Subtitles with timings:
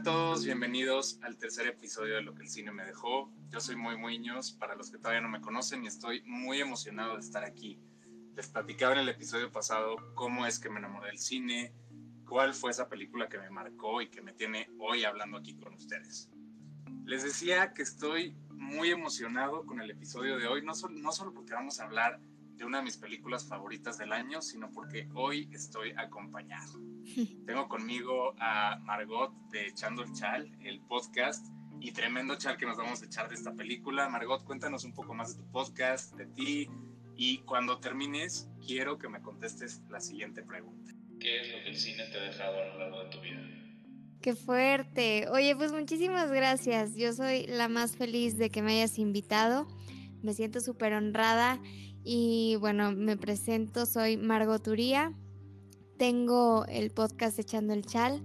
[0.00, 3.30] a todos, bienvenidos al tercer episodio de Lo que el cine me dejó.
[3.50, 7.16] Yo soy Muy Muñoz, para los que todavía no me conocen, y estoy muy emocionado
[7.16, 7.78] de estar aquí.
[8.34, 11.74] Les platicaba en el episodio pasado cómo es que me enamoré del cine,
[12.26, 15.74] cuál fue esa película que me marcó y que me tiene hoy hablando aquí con
[15.74, 16.30] ustedes.
[17.04, 21.52] Les decía que estoy muy emocionado con el episodio de hoy, no, no solo porque
[21.52, 22.18] vamos a hablar
[22.56, 26.89] de una de mis películas favoritas del año, sino porque hoy estoy acompañado.
[27.46, 31.46] Tengo conmigo a Margot de Echando el Chal, el podcast,
[31.80, 34.08] y tremendo chal que nos vamos a echar de esta película.
[34.08, 36.68] Margot, cuéntanos un poco más de tu podcast, de ti,
[37.16, 40.92] y cuando termines, quiero que me contestes la siguiente pregunta.
[41.18, 43.40] ¿Qué es lo que el cine te ha dejado a lo largo de tu vida?
[44.20, 45.28] Qué fuerte.
[45.30, 46.96] Oye, pues muchísimas gracias.
[46.96, 49.66] Yo soy la más feliz de que me hayas invitado.
[50.22, 51.60] Me siento súper honrada.
[52.04, 55.12] Y bueno, me presento, soy Margot Uría.
[56.00, 58.24] Tengo el podcast Echando el Chal,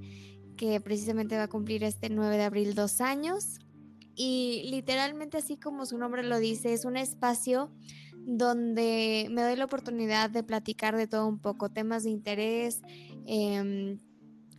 [0.55, 3.59] que precisamente va a cumplir este 9 de abril dos años.
[4.15, 7.69] Y literalmente así como su nombre lo dice, es un espacio
[8.25, 12.81] donde me doy la oportunidad de platicar de todo un poco, temas de interés,
[13.25, 13.97] eh,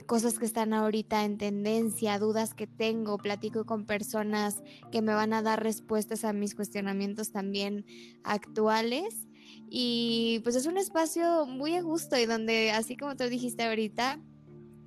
[0.07, 4.63] cosas que están ahorita en tendencia, dudas que tengo, platico con personas
[4.93, 7.87] que me van a dar respuestas a mis cuestionamientos también
[8.25, 9.26] actuales.
[9.69, 14.21] Y pues es un espacio muy a gusto y donde, así como tú dijiste ahorita,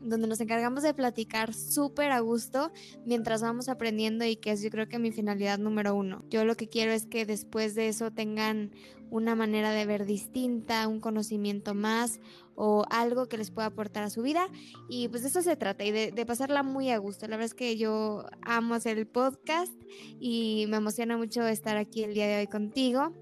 [0.01, 2.71] donde nos encargamos de platicar súper a gusto
[3.05, 6.23] mientras vamos aprendiendo y que es yo creo que mi finalidad número uno.
[6.29, 8.71] Yo lo que quiero es que después de eso tengan
[9.11, 12.19] una manera de ver distinta, un conocimiento más
[12.55, 14.47] o algo que les pueda aportar a su vida
[14.87, 17.27] y pues de eso se trata y de, pasarla muy a gusto.
[17.27, 19.73] La verdad es que yo amo hacer el podcast
[20.19, 23.13] y me emociona mucho estar aquí el día de hoy contigo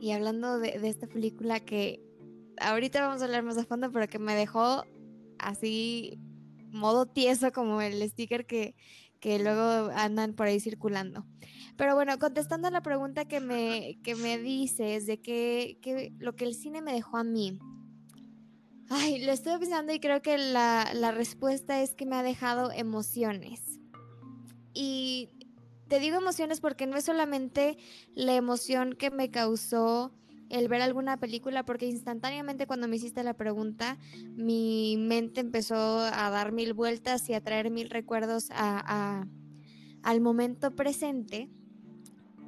[0.00, 2.00] y hablando de, esta película que
[2.60, 4.84] ahorita vamos a hablar más a fondo pero que me dejó
[5.38, 6.18] así
[6.70, 8.74] modo tieso como el sticker que,
[9.40, 11.26] luego andan por ahí circulando.
[11.76, 16.44] Pero bueno, contestando a la pregunta que me, que me dices de que, lo que
[16.44, 17.58] el cine me dejó a mí.
[18.88, 22.70] Ay, lo estoy pensando y creo que la, la respuesta es que me ha dejado
[22.70, 23.80] emociones.
[24.74, 25.35] Y
[25.88, 27.78] te digo emociones porque no es solamente
[28.14, 30.12] la emoción que me causó
[30.48, 33.98] el ver alguna película porque instantáneamente cuando me hiciste la pregunta
[34.36, 39.26] mi mente empezó a dar mil vueltas y a traer mil recuerdos a,
[40.02, 41.50] al momento presente.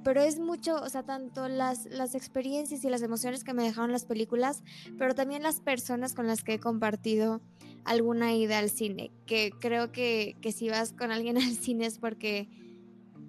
[0.05, 3.91] Pero es mucho, o sea, tanto las, las experiencias y las emociones que me dejaron
[3.91, 4.63] las películas,
[4.97, 7.43] pero también las personas con las que he compartido
[7.85, 9.11] alguna ida al cine.
[9.27, 12.49] Que creo que, que si vas con alguien al cine es porque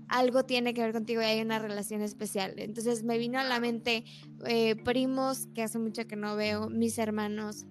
[0.10, 2.56] algo tiene que ver contigo y hay una relación especial.
[2.58, 4.04] Entonces me vino a la mente
[4.46, 7.66] eh, primos que hace mucho que no veo, mis hermanos,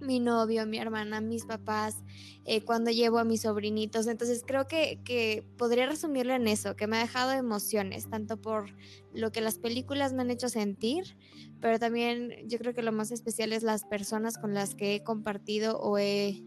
[0.00, 2.04] mi novio, mi hermana, mis papás,
[2.44, 4.06] eh, cuando llevo a mis sobrinitos.
[4.06, 8.74] Entonces creo que, que, podría resumirlo en eso, que me ha dejado emociones, tanto por
[9.12, 11.16] lo que las películas me han hecho sentir,
[11.60, 15.02] pero también yo creo que lo más especial es las personas con las que he
[15.02, 16.42] compartido o he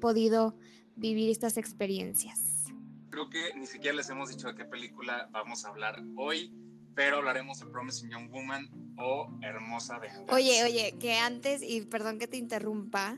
[0.00, 0.56] podido
[0.96, 2.45] vivir estas experiencias
[3.16, 6.52] creo que ni siquiera les hemos dicho de qué película vamos a hablar hoy,
[6.94, 8.68] pero hablaremos de Promising Young Woman
[8.98, 10.34] o Hermosa Venganza.
[10.34, 13.16] Oye, oye, que antes, y perdón que te interrumpa,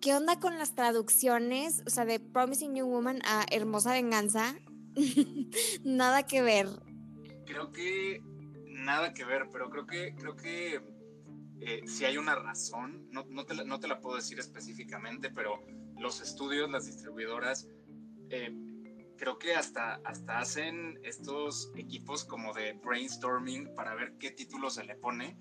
[0.00, 1.82] ¿qué onda con las traducciones?
[1.86, 4.54] O sea, de Promising Young Woman a Hermosa Venganza.
[5.84, 6.68] nada que ver.
[7.44, 8.22] Creo que
[8.68, 10.80] nada que ver, pero creo que, creo que
[11.60, 15.28] eh, si hay una razón, no, no, te la, no, te la, puedo decir específicamente,
[15.28, 15.62] pero
[15.98, 17.68] los estudios, las distribuidoras,
[18.30, 18.50] eh,
[19.20, 24.82] creo que hasta, hasta hacen estos equipos como de brainstorming para ver qué título se
[24.82, 25.36] le pone.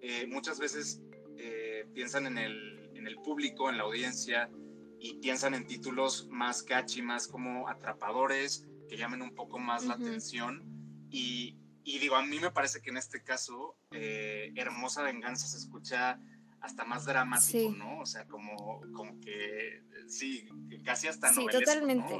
[0.00, 1.02] Eh, muchas veces
[1.36, 4.50] eh, piensan en el, en el público, en la audiencia,
[4.98, 9.94] y piensan en títulos más catchy, más como atrapadores, que llamen un poco más la
[9.94, 10.64] atención.
[11.10, 15.58] Y, y, digo, a mí me parece que en este caso, eh, Hermosa Venganza se
[15.58, 16.18] escucha
[16.60, 18.00] hasta más dramático, ¿no?
[18.00, 20.46] O sea, como, como que, sí,
[20.84, 22.18] casi hasta Sí, totalmente.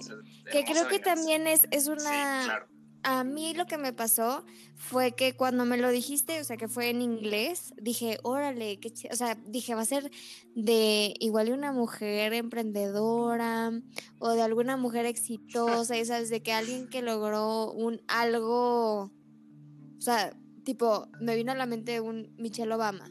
[0.51, 2.43] que creo que también es, es una...
[2.43, 2.67] Sí, claro.
[3.03, 4.45] A mí lo que me pasó
[4.77, 8.93] fue que cuando me lo dijiste, o sea, que fue en inglés, dije, órale, qué
[9.11, 10.11] o sea, dije, va a ser
[10.55, 13.73] de igual de una mujer emprendedora
[14.19, 20.01] o de alguna mujer exitosa, y sabes, de que alguien que logró un algo, o
[20.01, 23.11] sea, tipo, me vino a la mente un Michelle Obama,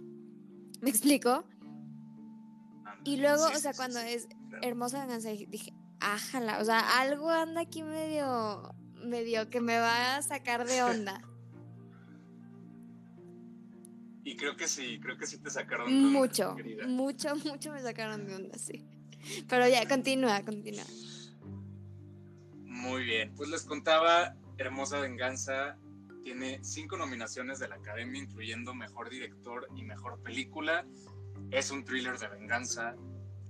[0.81, 1.45] ¿Me explico?
[3.03, 4.27] Y luego, o sea, cuando es
[4.61, 10.21] hermosa venganza, dije, ájala, o sea, algo anda aquí medio, medio que me va a
[10.21, 11.21] sacar de onda.
[14.21, 16.19] Y creo que sí, creo que sí te sacaron de onda.
[16.19, 16.55] Mucho,
[16.87, 18.85] mucho, mucho me sacaron de onda, sí.
[19.47, 20.83] Pero ya, continúa, continúa.
[22.63, 25.79] Muy bien, pues les contaba, Hermosa Venganza
[26.23, 30.85] tiene cinco nominaciones de la Academia, incluyendo Mejor Director y Mejor Película.
[31.51, 32.95] Es un thriller de venganza,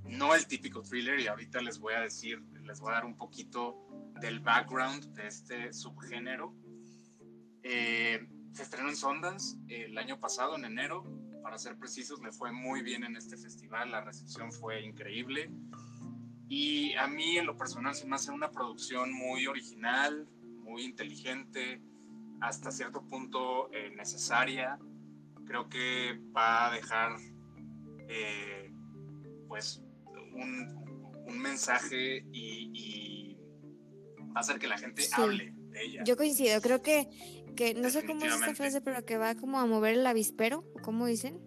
[0.04, 3.18] no el típico thriller, y ahorita les voy a decir, les voy a dar un
[3.18, 3.76] poquito
[4.20, 6.56] del background de este subgénero.
[7.64, 11.04] Eh, se estrenó en Sundance el año pasado, en enero.
[11.44, 15.52] Para ser precisos, le fue muy bien en este festival, la recepción fue increíble.
[16.48, 20.28] Y a mí, en lo personal, se me hace una producción muy original,
[20.64, 21.82] muy inteligente,
[22.42, 24.80] hasta cierto punto eh, necesaria.
[25.46, 27.16] Creo que va a dejar,
[28.08, 28.72] eh,
[29.48, 29.82] pues,
[30.34, 33.38] un, un mensaje y, y,
[34.28, 35.10] va a hacer que la gente Sí.
[35.14, 36.04] hable de ella.
[36.04, 37.08] Yo coincido, creo que,
[37.56, 40.64] que no sé cómo es esta frase, pero que va como a mover el avispero,
[40.76, 41.40] o cómo dicen.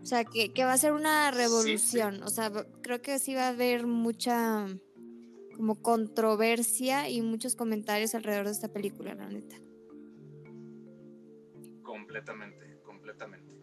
[0.00, 2.22] O sea, que, que va a ser una revolución.
[2.22, 2.50] O sea,
[2.82, 4.66] creo que sí va a haber mucha
[5.54, 9.56] como controversia y muchos comentarios alrededor de esta película, la neta.
[12.04, 13.54] Completamente, completamente.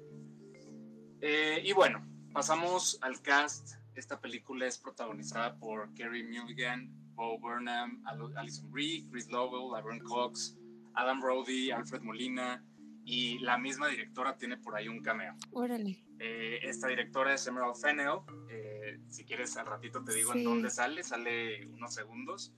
[1.21, 3.75] Eh, y bueno, pasamos al cast.
[3.95, 10.01] Esta película es protagonizada por Kerry Mulligan, Bo Burnham, Al- Alison Brie, Chris Lovell, Laverne
[10.03, 10.55] Cox,
[10.93, 12.63] Adam Brody, Alfred Molina
[13.03, 15.33] y la misma directora tiene por ahí un cameo.
[15.51, 16.03] Órale.
[16.19, 18.19] Eh, esta directora es Emerald Fennell.
[18.49, 21.03] Eh, si quieres, al ratito te digo en dónde sale.
[21.03, 22.53] Sale unos segundos.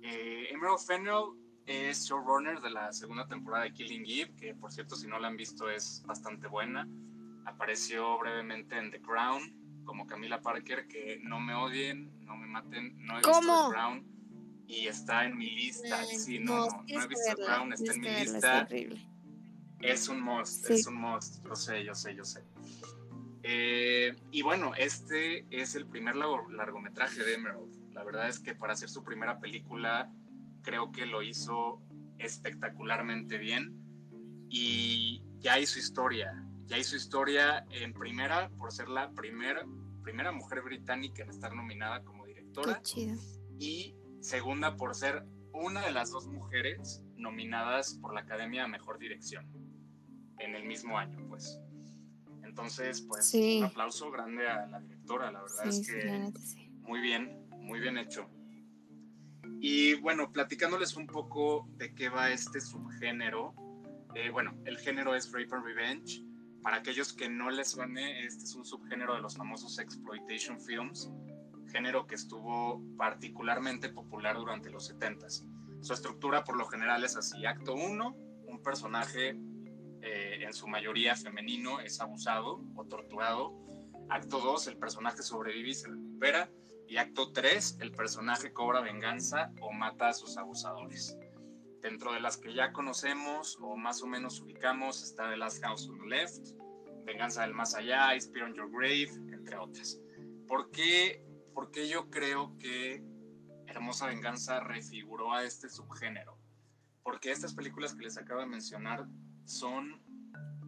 [0.00, 1.24] Eh, Emerald Fennell
[1.66, 5.28] es showrunner de la segunda temporada de Killing Eve, que por cierto, si no la
[5.28, 6.88] han visto, es bastante buena.
[7.44, 12.96] Apareció brevemente en The Crown como Camila Parker, que no me odien, no me maten,
[13.04, 13.68] no he visto ¿Cómo?
[13.68, 14.06] The Crown
[14.66, 15.98] y está en mi lista.
[16.00, 18.68] Ay, Sí, no, no, no tienes he visto The Crown, está en mi lista.
[19.80, 20.74] Es un must, Sí.
[20.74, 21.44] es un must.
[21.44, 22.44] Yo sé, yo sé, yo sé.
[23.42, 27.92] Eh, y bueno, este es el primer largo- largometraje de Emerald.
[27.92, 30.10] La verdad es que para hacer su primera película,
[30.62, 31.82] creo que lo hizo
[32.18, 33.78] espectacularmente bien.
[34.48, 36.46] Y ya hizo historia.
[36.66, 39.64] Ya hizo historia en primera por ser la primer,
[40.02, 43.20] primera mujer británica en estar nominada como directora Qué chido.
[43.58, 48.98] y segunda por ser una de las dos mujeres nominadas por la Academia a Mejor
[48.98, 49.46] Dirección
[50.38, 51.58] en el mismo año, pues.
[52.42, 53.58] Entonces, pues, Sí.
[53.60, 56.68] un aplauso grande a la directora, la verdad Sí, es que sí.
[56.80, 58.28] muy bien, muy bien hecho.
[59.64, 63.54] Y bueno, platicándoles un poco de qué va este subgénero.
[64.16, 66.24] eh, bueno, el género es Rape and Revenge.
[66.62, 71.12] Para aquellos que no les suene, este es un subgénero de los famosos exploitation films,
[71.70, 75.46] género que estuvo particularmente popular durante los 70s.
[75.80, 77.46] Su estructura por lo general es así.
[77.46, 78.16] Acto 1,
[78.48, 79.36] un personaje
[80.00, 83.54] eh, en su mayoría femenino es abusado o torturado.
[84.10, 86.50] Acto 2, el personaje sobrevive y se recupera.
[86.92, 91.16] Y acto 3, el personaje cobra venganza o mata a sus abusadores.
[91.80, 95.88] Dentro de las que ya conocemos o más o menos ubicamos está The Last House
[95.88, 96.48] on the Left,
[97.06, 100.02] Venganza del Más Allá, I Spear on Your Grave, entre otras.
[100.46, 101.24] ¿Por qué,
[101.54, 103.02] por qué yo creo que
[103.68, 106.36] Hermosa Venganza refiguró a este subgénero?
[107.02, 109.06] Porque estas películas que les acabo de mencionar
[109.46, 109.98] son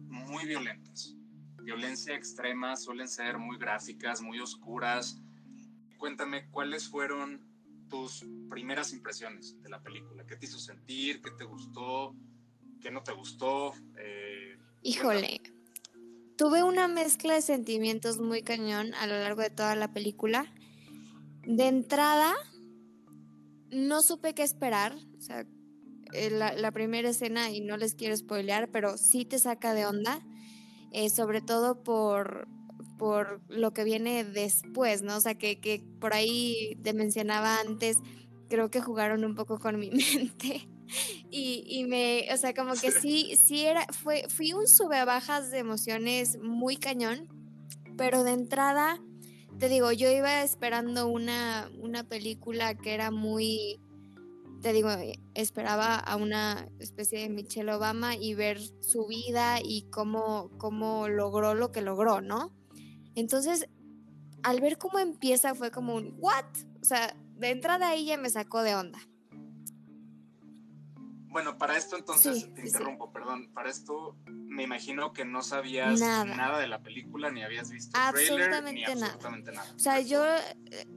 [0.07, 1.15] muy violentas.
[1.61, 5.21] Violencia extrema, suelen ser muy gráficas, muy oscuras.
[5.97, 7.55] Cuéntame cuáles fueron
[7.89, 10.25] tus primeras impresiones de la película.
[10.25, 11.21] ¿Qué te hizo sentir?
[11.21, 12.15] ¿Qué te gustó?
[12.81, 13.73] ¿Qué no te gustó?
[13.97, 15.41] Eh, Híjole.
[16.37, 20.45] Tuve una mezcla de sentimientos muy cañón a lo largo de toda la película.
[21.43, 22.33] De entrada,
[23.71, 24.95] no supe qué esperar.
[25.17, 25.45] O sea,
[26.13, 30.21] eh, la, primera escena, y no les quiero spoilear, pero sí te saca de onda.
[30.91, 32.47] eh, sobre todo por,
[32.97, 35.17] por lo que viene después, ¿no?
[35.17, 37.97] O sea, que, que por ahí te mencionaba antes,
[38.49, 40.67] creo que jugaron un poco con mi mente.
[41.31, 45.51] Y, y me, o sea, como que sí, sí era, fue, fui un sube bajas
[45.51, 47.27] de emociones muy cañón,
[47.97, 49.01] pero de entrada,
[49.59, 53.79] te digo, yo iba esperando una, una película que era muy,
[54.61, 54.89] te digo,
[55.33, 61.55] esperaba a una especie de Michelle Obama y ver su vida y cómo, cómo logró
[61.55, 62.53] lo que logró, ¿no?
[63.15, 63.67] Entonces,
[64.43, 66.45] al ver cómo empieza fue como un, ¿what?
[66.81, 68.99] O sea, de entrada ahí ya me sacó de onda.
[71.29, 72.67] Bueno, para esto entonces, Sí, te sí.
[72.67, 73.51] interrumpo, perdón.
[73.53, 76.23] Para esto me imagino que no sabías Nada.
[76.23, 79.05] nada, de la película, ni habías visto el trailer, ni Absolutamente nada.
[79.07, 79.73] absolutamente nada.
[79.75, 80.87] O sea, yo, eh,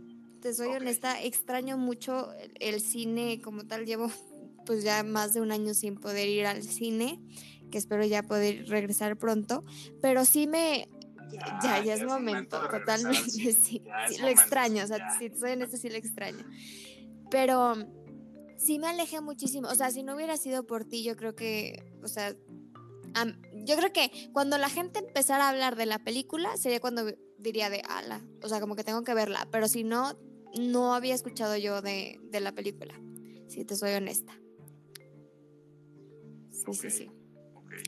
[0.41, 3.85] te soy honesta, extraño mucho el, el cine como tal.
[3.85, 4.11] Llevo
[4.67, 7.21] pues ya más de un año sin poder ir al cine,
[7.73, 9.65] que espero ya poder regresar pronto.
[10.01, 10.87] Pero sí me...
[11.63, 13.31] Ya, ya, es momento, de totalmente.
[13.53, 13.83] Sí,
[14.21, 16.45] lo extraño, o sea, si te soy honesta, sí lo extraño.
[17.31, 17.75] Pero
[18.57, 19.69] sí me alejé muchísimo.
[19.69, 22.35] O sea, si no hubiera sido por ti, yo creo que, o sea,
[23.55, 27.71] yo creo que cuando la gente empezara a hablar de la película, sería cuando diría
[27.71, 28.21] de ala.
[28.43, 29.49] O sea, como que tengo que verla.
[29.51, 30.19] Pero si no,
[30.59, 32.95] no había escuchado yo de, la película.
[33.49, 34.39] Si te soy honesta.
[36.51, 37.11] Sí, sí, sí.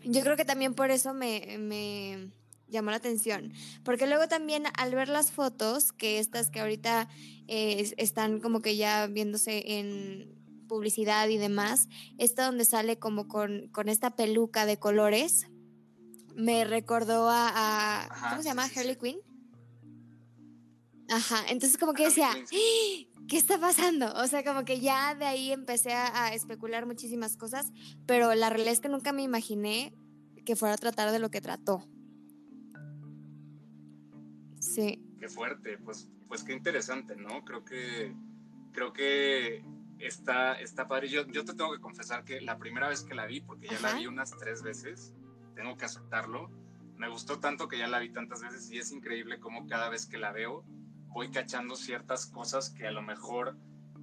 [0.04, 2.30] Yo creo que también por eso me,
[2.70, 3.52] llamó la atención.
[3.84, 7.08] Porque luego también al ver las fotos, que estas que ahorita
[7.48, 13.68] eh, están como que ya viéndose en publicidad y demás, esta donde sale como con,
[13.72, 15.48] con esta peluca de colores,
[16.36, 18.70] me recordó a, ¿cómo se llama?
[18.74, 19.18] Harley Quinn.
[21.08, 22.30] Ajá, entonces como que decía,
[23.28, 24.12] ¿qué está pasando?
[24.14, 27.66] O sea, como que ya de ahí empecé a, a, especular muchísimas cosas,
[28.06, 29.92] pero la realidad es que nunca me imaginé
[30.46, 31.84] que fuera a tratar de lo que trató.
[34.70, 35.02] Sí.
[35.18, 37.44] Qué fuerte, pues, pues qué interesante, ¿no?
[37.44, 38.14] Creo que,
[38.72, 39.64] creo que
[39.98, 41.08] está, está padre.
[41.08, 43.80] Yo, yo te tengo que confesar que la primera vez que la vi, porque ya
[43.80, 45.14] la vi unas tres veces,
[45.56, 46.50] tengo que aceptarlo,
[46.96, 50.06] me gustó tanto que ya la vi tantas veces y es increíble cómo cada vez
[50.06, 50.64] que la veo
[51.08, 53.56] voy cachando ciertas cosas que a lo mejor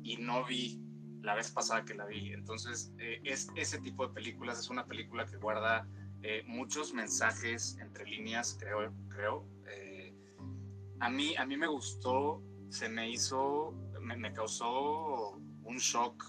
[0.04, 0.82] y no vi
[1.22, 2.34] la vez pasada que la vi.
[2.34, 5.88] Entonces, eh, es, ese tipo de películas es una película que guarda
[6.24, 8.94] eh, muchos mensajes entre líneas, creo.
[9.10, 9.48] creo.
[9.68, 9.87] Eh,
[11.00, 16.24] a, mí, a mí me gustó, se me hizo, me causó un shock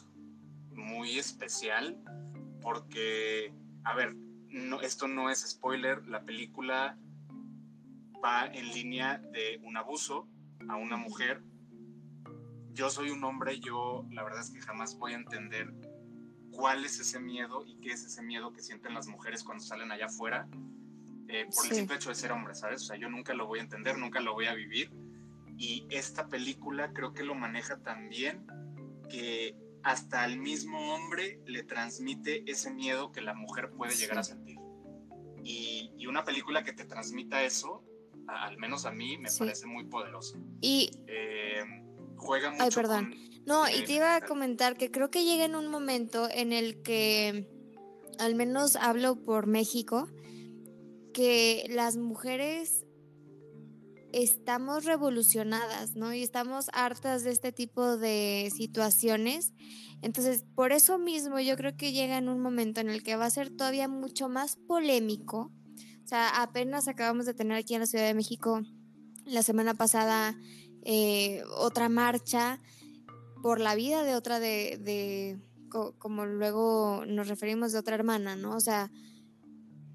[0.72, 1.98] muy especial
[2.60, 4.14] porque, a ver,
[4.48, 6.98] no, esto no es spoiler, la película
[8.24, 10.28] va en línea de un abuso
[10.68, 11.42] a una mujer.
[12.72, 15.72] Yo soy un hombre, yo la verdad es que jamás voy a entender
[16.50, 19.92] cuál es ese miedo y qué es ese miedo que sienten las mujeres cuando salen
[19.92, 20.48] allá afuera
[21.28, 22.82] eh, por el simple hecho de ser hombre, ¿sabes?
[22.82, 24.90] O sea, yo nunca lo voy a entender, nunca lo voy a vivir.
[25.56, 28.46] Y esta película creo que lo maneja también
[29.08, 34.22] que hasta el mismo hombre le transmite ese miedo que la mujer puede llegar a
[34.22, 34.56] sentir.
[35.42, 37.82] Y, y, una película que te transmita eso,
[38.26, 40.38] al menos a mí, me parece muy poderosa.
[40.60, 40.90] Y...
[41.06, 41.64] Eh,
[42.18, 43.14] juega mucho Ay, perdón.
[43.46, 46.82] no, y te iba a comentar que creo que llega en un momento en el
[46.82, 47.48] que,
[48.18, 50.08] al menos hablo por México,
[51.18, 52.86] que las mujeres
[54.12, 56.14] estamos revolucionadas, ¿no?
[56.14, 59.52] Y estamos hartas de este tipo de situaciones.
[60.00, 63.26] Entonces, por eso mismo yo creo que llega en un momento en el que va
[63.26, 65.50] a ser todavía mucho más polémico.
[66.04, 68.62] O sea, apenas acabamos de tener aquí en la Ciudad de México
[69.24, 70.38] la semana pasada
[70.84, 72.60] eh, otra marcha
[73.42, 75.40] por la vida de otra de, de,
[75.98, 78.54] como luego nos referimos de otra hermana, ¿no?
[78.54, 78.92] O sea,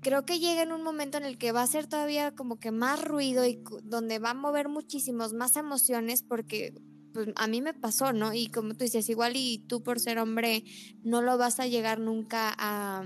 [0.03, 2.71] creo que llega en un momento en el que va a ser todavía como que
[2.71, 6.75] más ruido y donde va a mover muchísimos más emociones porque
[7.13, 8.33] pues, a mí me pasó, ¿no?
[8.33, 10.63] Y como tú dices, igual y tú por ser hombre
[11.03, 13.03] no lo vas a llegar nunca a,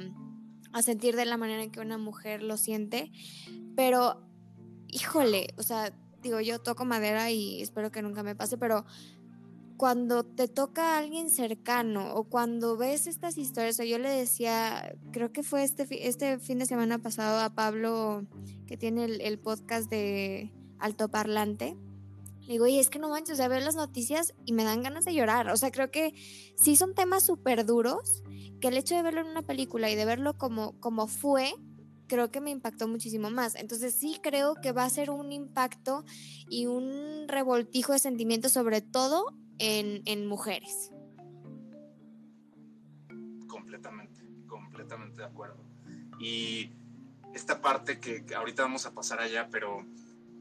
[0.73, 3.11] a sentir de la manera en que una mujer lo siente,
[3.75, 4.27] pero
[4.87, 8.85] híjole, o sea, digo, yo toco madera y espero que nunca me pase, pero
[9.77, 14.95] cuando te toca a alguien cercano o cuando ves estas historias, o yo le decía,
[15.11, 18.25] creo que fue este, este fin de semana pasado a Pablo,
[18.65, 21.77] que tiene el, podcast de Altoparlante,
[22.41, 24.81] le digo, y es que no manches, o sea, veo las noticias y me dan
[24.81, 25.49] ganas de llorar.
[25.49, 26.13] O sea, creo que
[26.55, 28.23] sí son temas súper duros,
[28.61, 31.53] que el hecho de verlo en una película y de verlo como, como fue,
[32.07, 33.55] creo que me impactó muchísimo más.
[33.55, 36.05] Entonces sí creo que va a ser un impacto
[36.49, 39.25] y un revoltijo de sentimientos, sobre todo
[39.59, 40.91] en, mujeres.
[43.47, 45.63] Completamente, completamente de acuerdo.
[46.19, 46.71] Y
[47.33, 49.85] esta parte que, ahorita vamos a pasar allá, pero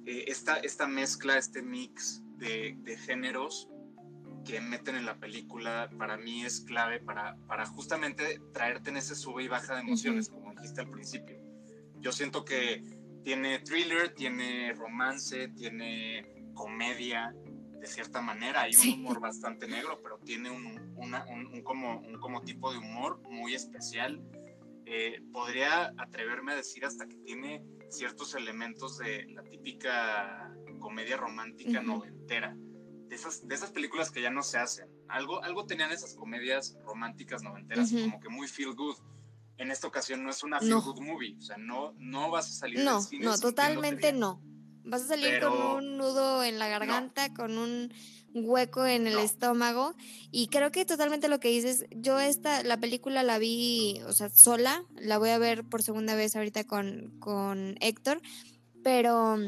[0.04, 3.68] eh, esta, esta mezcla, este mix de, géneros
[4.44, 9.16] que meten en la película para mí es clave para, para justamente traerte en ese
[9.16, 11.36] sube y baja de emociones, como dijiste al principio.
[11.98, 12.84] Yo siento que
[13.24, 17.34] tiene thriller, tiene romance, tiene comedia,
[17.80, 18.62] de cierta manera.
[18.62, 23.20] Hay un humor bastante negro, pero tiene un, un, como, un como tipo de humor
[23.28, 24.22] muy especial.
[24.86, 31.82] Eh, podría atreverme a decir hasta que tiene ciertos elementos de la típica comedia romántica
[31.82, 32.56] noventera.
[32.56, 34.88] De esas, de esas películas que ya no se hacen.
[35.08, 38.96] Algo, algo tenían esas comedias románticas noventeras, como que muy feel good.
[39.58, 42.52] En esta ocasión no es una feel good movie, o sea, no, no vas a
[42.52, 44.42] salir no, No, totalmente no.
[44.86, 47.92] Vas a salir con un nudo en la garganta, con un
[48.34, 49.94] hueco en el estómago.
[50.30, 54.28] Y creo que totalmente lo que dices, yo esta, la película la vi, o sea,
[54.28, 58.20] sola, la voy a ver por segunda vez ahorita con, con Héctor,
[58.82, 59.38] pero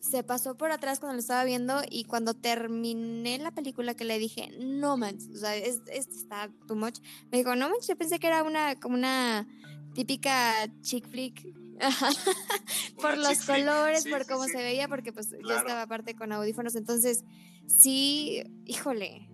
[0.00, 4.18] se pasó por atrás cuando lo estaba viendo y cuando terminé la película que le
[4.18, 7.00] dije, no manches, o sea, esto está too much,
[7.30, 9.46] me dijo, no manches, yo pensé que era una, como una
[9.94, 11.46] típica chick flick.
[13.00, 17.24] por los colores, por cómo se veía, porque pues yo estaba aparte con audífonos, entonces
[17.66, 19.30] sí, híjole,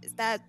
[0.00, 0.46] está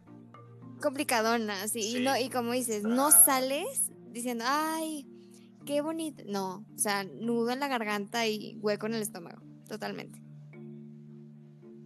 [0.82, 5.08] complicadona, sí, y no, y como dices, no sales diciendo, ay,
[5.66, 6.24] qué bonito.
[6.28, 10.22] No, o sea, nudo en la garganta y hueco en el estómago, totalmente.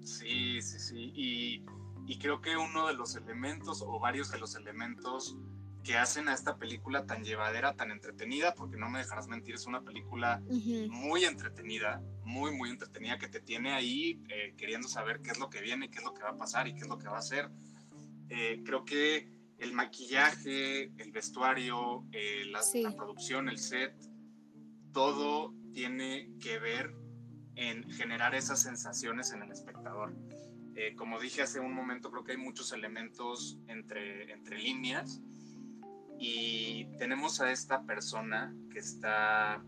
[0.01, 1.11] Sí, sí, sí.
[1.15, 5.37] Y, creo que uno de los elementos, o varios de los elementos
[5.85, 9.67] que hacen a esta película tan llevadera, tan entretenida, porque no me dejarás mentir, es
[9.67, 10.41] una película
[10.89, 15.49] muy entretenida, muy, muy entretenida, que te tiene ahí eh, queriendo saber qué es lo
[15.49, 17.17] que viene, qué es lo que va a pasar y qué es lo que va
[17.17, 17.51] a hacer.
[18.29, 22.61] Eh, creo que el maquillaje, el vestuario, eh, la,
[22.95, 23.95] producción, el set,
[24.91, 26.95] todo tiene que ver
[27.55, 30.15] en generar esas sensaciones en el espectador.
[30.75, 35.21] Eh, como dije hace un momento, creo que hay muchos elementos entre, entre líneas
[36.19, 39.63] y tenemos a esta persona que está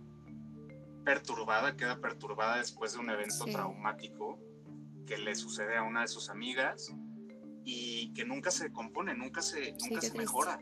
[1.04, 4.40] perturbada, queda perturbada después de un evento traumático
[5.06, 6.94] que le sucede a una de sus amigas
[7.64, 10.60] y que nunca se compone, nunca se, nunca se mejora.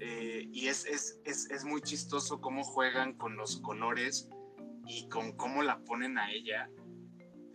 [0.00, 4.28] Eh, y es, es, es, es, muy chistoso cómo juegan con los colores
[4.86, 6.68] y con cómo la ponen a ella.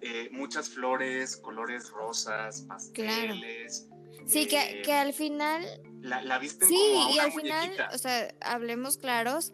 [0.01, 3.89] Eh, muchas flores, colores rosas, pasteles.
[4.25, 5.65] Sí, que, que, al final...
[6.01, 6.79] La, la visten sí,
[7.13, 9.51] y al final, o sea, hablemos claros,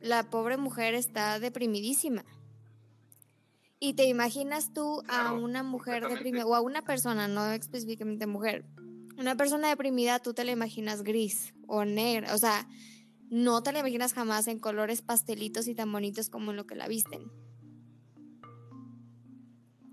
[0.00, 2.24] la pobre mujer está deprimidísima.
[3.78, 8.64] Y te imaginas tú a una mujer deprimida, o a una persona, no específicamente mujer,
[9.16, 12.68] una persona deprimida, tú te la imaginas gris o negra, o sea,
[13.28, 16.74] no te la imaginas jamás en colores pastelitos y tan bonitos como en lo que
[16.74, 17.30] la visten.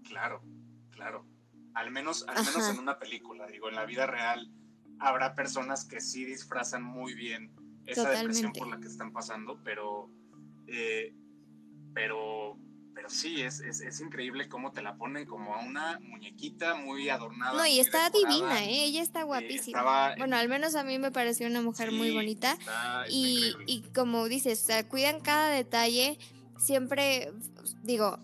[0.04, 0.44] Claro,
[0.92, 1.26] claro.
[1.74, 4.52] Al menos, al menos en una película, digo, en la vida real
[5.00, 7.52] habrá personas que sí disfrazan muy bien
[7.86, 10.10] esa depresión por la que están pasando, pero,
[10.68, 11.14] eh,
[11.94, 12.58] pero
[13.00, 17.54] pero sí, es, es, increíble cómo te la ponen como a una muñequita muy adornada.
[17.54, 18.84] No, y está divina, ¿eh?
[18.84, 20.16] ella está guapísima.
[20.18, 22.58] bueno, al menos a mí me pareció una mujer muy bonita.
[23.10, 26.20] y, y, como dices, o sea, cuidan cada detalle.
[26.58, 27.32] Siempre,
[27.84, 28.20] digo,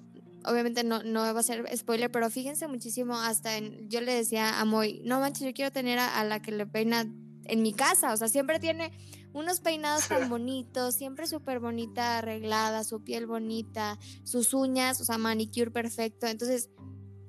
[0.48, 4.60] obviamente no, no va a ser spoiler, pero fíjense muchísimo hasta en, yo le decía
[4.60, 7.06] a Moy, no manches, yo quiero tener a la que le peina
[7.48, 8.92] en mi casa, o sea, siempre tiene
[9.34, 15.18] unos peinados tan bonitos, siempre súper bonita, arreglada, su piel bonita, sus uñas, o sea,
[15.18, 16.28] manicure perfecto.
[16.28, 16.70] Entonces,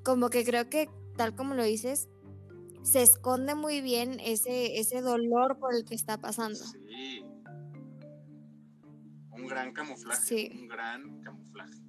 [0.04, 2.08] como que creo que, tal como lo dices,
[2.82, 6.58] se esconde muy bien ese, ese dolor por el que está pasando.
[6.64, 7.24] Sí.
[9.32, 10.22] Un gran camuflaje.
[10.22, 10.50] Sí.
[10.60, 11.85] Un gran camuflaje.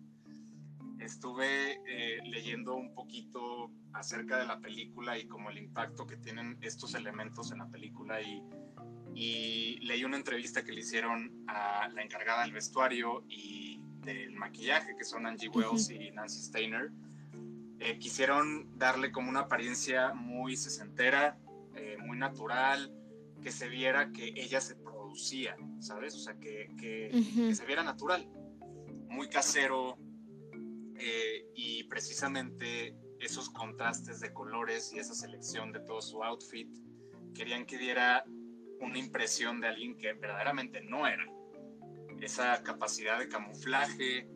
[1.08, 6.58] Estuve eh, leyendo un poquito acerca de la película y como el impacto que tienen
[6.62, 8.44] estos elementos en la película y
[9.20, 14.96] y leí una entrevista que le hicieron a la encargada del vestuario y del maquillaje,
[14.96, 16.92] que son Angie Wells y Nancy Steiner.
[17.80, 21.40] Eh, quisieron darle como una apariencia muy sesentera,
[21.76, 22.94] eh, muy natural,
[23.42, 26.14] que se viera que ella se producía, ¿sabes?
[26.14, 28.30] O sea, que, que, se viera natural,
[29.10, 29.98] muy casero
[31.00, 36.70] eh, y precisamente esos contrastes de colores y esa selección de todo su outfit
[37.34, 38.26] querían que diera
[38.80, 41.26] una impresión de alguien que verdaderamente no era.
[42.22, 44.28] Esa capacidad de camuflaje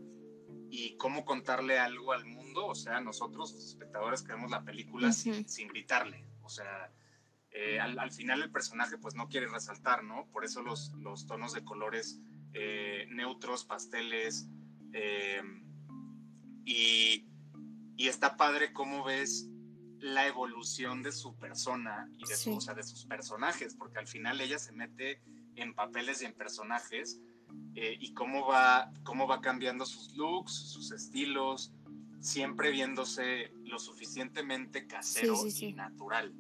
[0.69, 5.11] y cómo contarle algo al mundo, o sea, nosotros, los espectadores, que vemos la película
[5.11, 6.25] sin, gritarle.
[6.43, 6.91] O sea,
[7.51, 10.27] eh, al, final el personaje pues no quiere resaltar, ¿no?
[10.31, 12.21] Por eso los, los tonos de colores
[12.53, 14.47] eh, neutros, pasteles,
[14.93, 15.41] eh,
[16.65, 17.25] y,
[17.97, 19.47] y está padre cómo ves
[19.99, 24.57] la evolución de su persona y de, su, de sus personajes, porque al final ella
[24.57, 25.21] se mete
[25.55, 27.21] en papeles y en personajes
[27.75, 31.73] eh, y cómo va, cómo va cambiando sus looks, sus estilos,
[32.19, 36.33] siempre viéndose lo suficientemente casero y natural.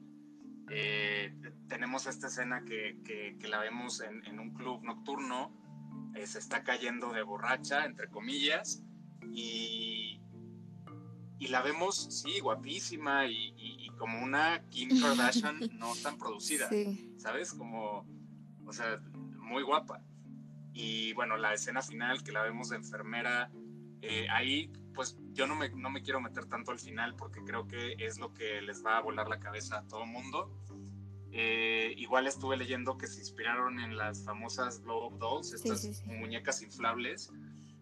[0.69, 1.35] Eh,
[1.67, 5.53] tenemos esta escena que, que, la vemos en, en, un club nocturno,
[6.15, 8.81] eh, se está cayendo de borracha, entre comillas,
[9.31, 10.21] y,
[11.39, 16.69] y la vemos, sí, guapísima y, como una Kim Kardashian no tan producida,
[17.17, 17.53] ¿sabes?
[17.53, 18.05] Como,
[18.65, 18.99] o sea,
[19.37, 20.03] muy guapa.
[20.73, 23.51] Y bueno, la escena final que la vemos de enfermera,
[24.01, 27.67] eh, ahí pues yo no me, no me quiero meter tanto al final porque creo
[27.67, 30.51] que es lo que les va a volar la cabeza a todo mundo.
[31.33, 36.61] Eh, igual estuve leyendo que se inspiraron en las famosas blow up dolls, estas muñecas
[36.61, 37.31] inflables,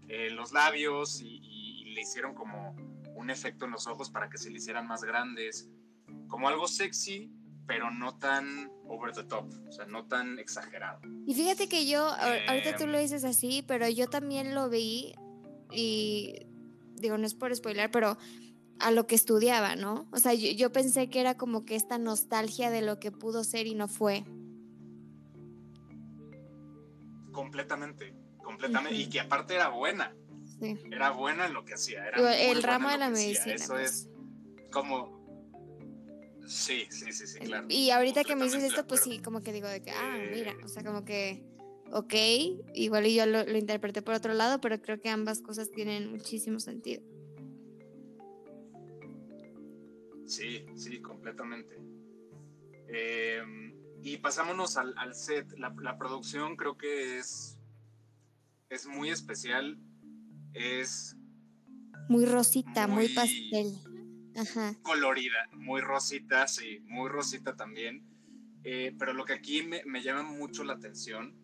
[0.09, 2.75] eh, los labios y le hicieron como
[3.15, 5.69] un efecto en los ojos para que se le hicieran más grandes,
[6.27, 7.31] como algo sexy,
[7.67, 11.01] pero no tan over the top, o sea, no tan exagerado.
[11.27, 13.03] Y fíjate que yo, ahorita tú lo em.
[13.03, 15.13] dices así, pero yo también lo vi
[15.71, 16.47] y
[16.95, 18.17] digo, no es por spoiler, pero
[18.79, 20.07] a lo que estudiaba, ¿no?
[20.11, 23.67] O sea, yo, pensé que era como que esta nostalgia de lo que pudo ser
[23.67, 24.23] y no fue.
[27.31, 28.15] Completamente,
[28.49, 30.15] completamente, y que aparte era buena.
[30.59, 30.75] Sí.
[30.91, 32.07] Era buena en lo que hacía.
[32.07, 33.55] el ramo de la medicina.
[33.55, 33.91] Eso pues.
[33.91, 34.09] es
[34.71, 35.19] como...
[36.47, 37.67] Sí, sí, sí, sí, claro.
[37.69, 40.55] Y ahorita que me dices esto, pues sí, como que digo de que, ah, mira,
[40.63, 41.45] o sea, como que
[41.91, 42.13] ok,
[42.73, 46.59] igual y yo lo, interpreté por otro lado, pero creo que ambas cosas tienen muchísimo
[46.59, 47.03] sentido.
[50.25, 51.75] Sí, sí, completamente.
[52.87, 55.51] Em, y pasámonos al, set.
[55.57, 57.58] La, producción creo que es,
[58.69, 59.77] es muy especial.
[60.53, 61.15] Es...
[62.07, 63.73] Muy rosita, muy, pastel.
[64.81, 68.03] Colorida, muy rosita, sí, muy rosita también.
[68.63, 71.35] Eh, pero lo que aquí me, me llama mucho la atención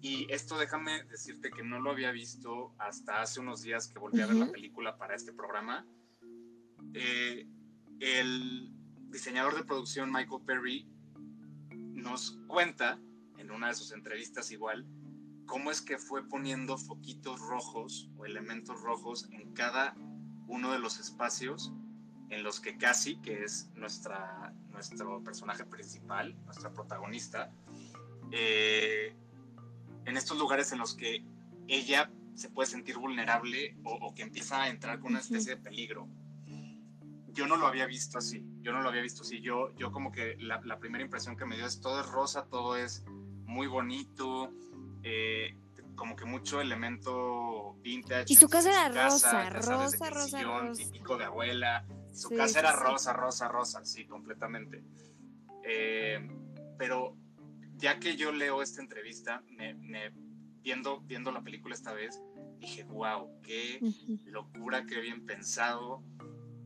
[0.00, 4.20] y esto déjame decirte que no lo había visto hasta hace unos días que volví
[4.20, 5.86] a ver la película para este programa.
[6.94, 7.46] Eh,
[8.00, 8.72] el
[9.10, 10.88] diseñador de producción Michael Perry
[11.70, 12.98] nos cuenta
[13.38, 14.86] en una de sus entrevistas igual
[15.50, 19.96] cómo es que fue poniendo foquitos rojos o elementos rojos en cada
[20.46, 21.72] uno de los espacios
[22.28, 27.52] en los que Cassie, que es nuestra, nuestro personaje principal, nuestra protagonista,
[28.30, 29.12] eh,
[30.04, 31.24] en estos lugares en los que
[31.66, 36.06] ella se puede sentir vulnerable o, que empieza a entrar con una especie de peligro.
[37.32, 39.40] Yo no lo había visto así, yo no lo había visto así.
[39.40, 42.76] Yo, yo como que la, primera impresión que me dio es todo es rosa, todo
[42.76, 43.04] es
[43.46, 44.52] muy bonito,
[45.02, 45.54] eh,
[45.94, 48.32] como que mucho elemento vintage.
[48.32, 50.72] Y su casa era rosa, rosa, rosa, rosa.
[50.72, 51.84] Típico de abuela.
[52.12, 54.82] Su casa era rosa, rosa, rosa, sí, completamente.
[55.62, 56.26] Eh,
[56.78, 57.16] pero
[57.76, 59.74] ya que yo leo esta entrevista, me,
[60.62, 62.20] viendo, viendo la película esta vez,
[62.58, 63.80] dije, wow, qué
[64.24, 66.02] locura, qué bien pensado.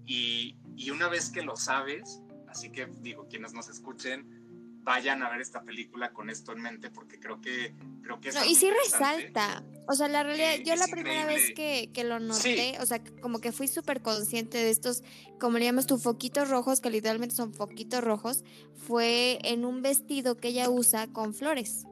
[0.07, 4.44] Y, y, una vez que lo sabes, así que digo, quienes nos escuchen,
[4.85, 8.55] vayan a ver esta película con esto en mente, porque creo que, creo que y
[8.55, 9.65] sí resalta.
[9.89, 13.41] O sea, la realidad, yo la primera vez que, que, lo noté, o sea, como
[13.41, 15.03] que fui súper consciente de estos,
[15.41, 18.45] como le llamas tú, foquitos rojos, que literalmente son foquitos rojos,
[18.75, 21.87] fue en un vestido que ella usa con flores.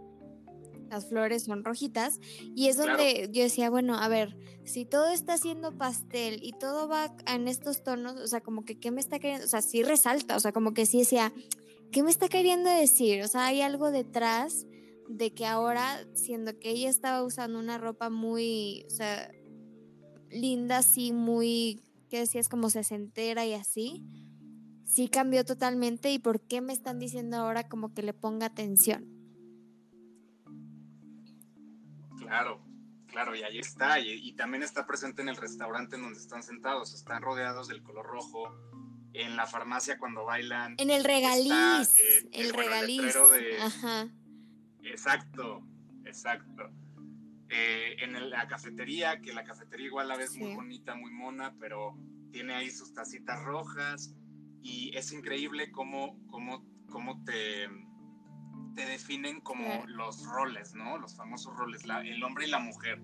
[0.90, 2.20] Las flores son rojitas
[2.54, 6.86] y es donde yo decía, bueno, a ver, si todo está siendo pastel y todo
[6.86, 9.46] va en estos tonos, o sea, como que, ¿qué me está queriendo?
[9.46, 11.32] O sea, sí resalta, o sea, como que sí decía,
[11.92, 13.22] ¿qué me está queriendo decir?
[13.22, 14.66] O sea, hay algo detrás
[15.08, 19.30] de que ahora, siendo que ella estaba usando una ropa muy, o sea,
[20.30, 22.48] linda, así, muy, ¿qué decías?
[22.48, 24.04] Como sesentera y así,
[24.86, 26.10] sí cambió totalmente.
[26.10, 29.06] ¿Y por qué me están diciendo ahora como que le ponga atención?
[32.18, 32.64] Claro,
[33.06, 34.00] claro, y ahí está.
[34.00, 36.94] Y, y también está presente en el restaurante en donde están sentados.
[36.94, 38.71] Están rodeados del color rojo
[39.14, 40.76] en la farmacia cuando bailan.
[40.78, 41.96] En el regaliz.
[41.96, 43.16] Eh, el, regaliz.
[43.60, 44.08] Ajá.
[44.82, 45.62] Exacto,
[46.04, 46.70] exacto.
[47.48, 51.98] Eh, en la cafetería, que la cafetería igual la ves muy bonita, muy mona, pero
[52.30, 54.14] tiene ahí sus tacitas rojas
[54.62, 57.68] y es increíble cómo, cómo, cómo te,
[58.74, 60.96] te definen como los roles, ¿no?
[60.96, 63.02] Los famosos roles, la, el hombre y la mujer.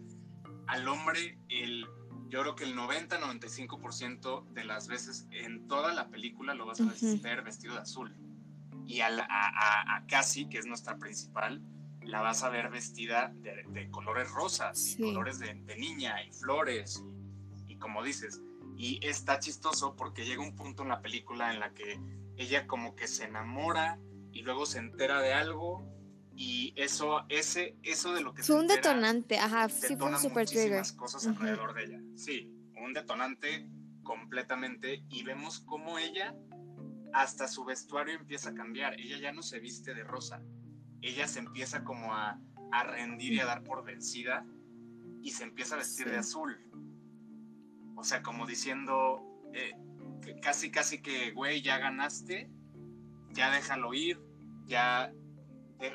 [0.66, 1.86] Al hombre, el
[2.28, 6.84] yo creo que el 90-95% de las veces en toda la película lo vas a
[7.22, 8.14] ver vestido de azul.
[8.86, 11.62] Y a, a, Cassie, que es nuestra principal,
[12.02, 17.04] la vas a ver vestida de, colores rosas, colores de, niña y flores.
[17.66, 18.42] Y, como dices,
[18.76, 22.00] y está chistoso porque llega un punto en la película en la que
[22.36, 23.98] ella como que se enamora
[24.32, 25.84] y luego se entera de algo
[26.40, 30.46] y eso, ese, eso de lo que fue un detonante, ajá, sí fue un super
[30.46, 30.84] trigger.
[30.94, 32.00] cosas alrededor de ella.
[32.14, 33.68] Sí, un detonante
[34.04, 36.36] completamente y vemos cómo ella
[37.12, 39.00] hasta su vestuario empieza a cambiar.
[39.00, 40.40] Ella ya no se viste de rosa.
[41.02, 44.46] Ella se empieza como a, a rendir y a dar por vencida
[45.20, 46.56] y se empieza a vestir de azul.
[47.96, 49.74] O sea, como diciendo, eh,
[50.40, 52.48] casi, casi que, güey, ya ganaste,
[53.32, 54.20] ya déjalo ir,
[54.66, 55.12] ya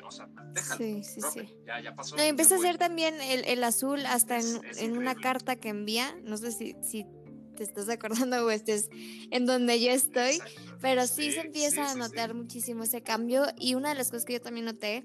[0.04, 1.58] o sea, déjalo, sí, sí, sí.
[1.66, 2.16] Ya, ya pasó.
[2.16, 6.16] No, empieza a hacer también el, el azul hasta en, en una carta que envía.
[6.22, 7.06] No sé si, si
[7.54, 8.90] te estás acordando o estés
[9.30, 10.40] en donde yo estoy,
[10.80, 13.46] pero sí, se empieza a notar muchísimo ese cambio.
[13.58, 15.04] Y una de las cosas que yo también noté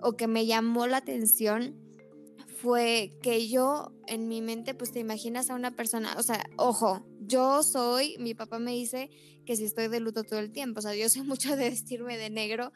[0.00, 1.78] o que me llamó la atención
[2.62, 7.04] fue que yo en mi mente, pues te imaginas a una persona, o sea, ojo,
[7.20, 9.10] yo soy, mi papá me dice
[9.44, 12.16] que si estoy de luto todo el tiempo, o sea, yo sé mucho de vestirme
[12.16, 12.72] de negro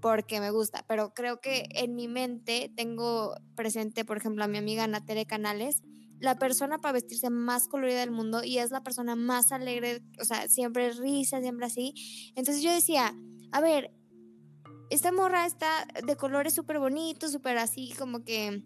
[0.00, 4.58] porque me gusta, pero creo que en mi mente tengo presente, por ejemplo, a mi
[4.58, 5.82] amiga Natere Canales,
[6.18, 10.24] la persona para vestirse más colorida del mundo y es la persona más alegre, o
[10.24, 11.94] sea, siempre risa, siempre así.
[12.36, 13.14] Entonces yo decía,
[13.52, 13.92] a ver,
[14.90, 18.64] esta morra está de colores súper bonitos, súper así como que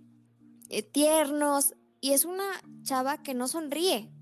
[0.68, 2.44] eh, tiernos y es una
[2.82, 4.12] chava que no sonríe,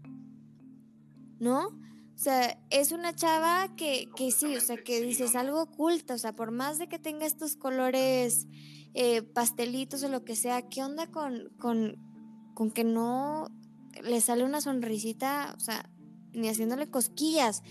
[1.39, 1.82] ¿no?
[2.15, 6.19] O sea, es una chava que, que sí, o sea, que dices algo oculto, o
[6.19, 8.47] sea, por más de que tenga estos colores
[8.95, 11.97] eh, pastelitos o lo que sea, ¿qué onda con, con,
[12.55, 13.49] con que no
[14.03, 15.91] le sale una sonrisita, o sea,
[16.33, 17.63] ni haciéndole cosquillas?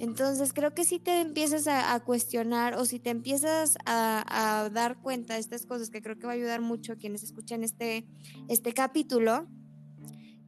[0.00, 5.34] Entonces creo que si te empiezas a, cuestionar o si te empiezas a, dar cuenta
[5.34, 8.06] de estas cosas, que creo que va a ayudar mucho a quienes escuchan este,
[8.48, 9.46] este capítulo,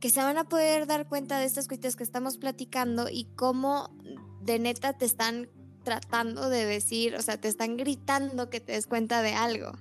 [0.03, 3.97] que se van a poder dar cuenta de estas cuestiones que estamos platicando y cómo
[4.43, 5.49] de neta te están
[5.83, 9.73] tratando de decir, o sea, te están gritando que te des cuenta de algo.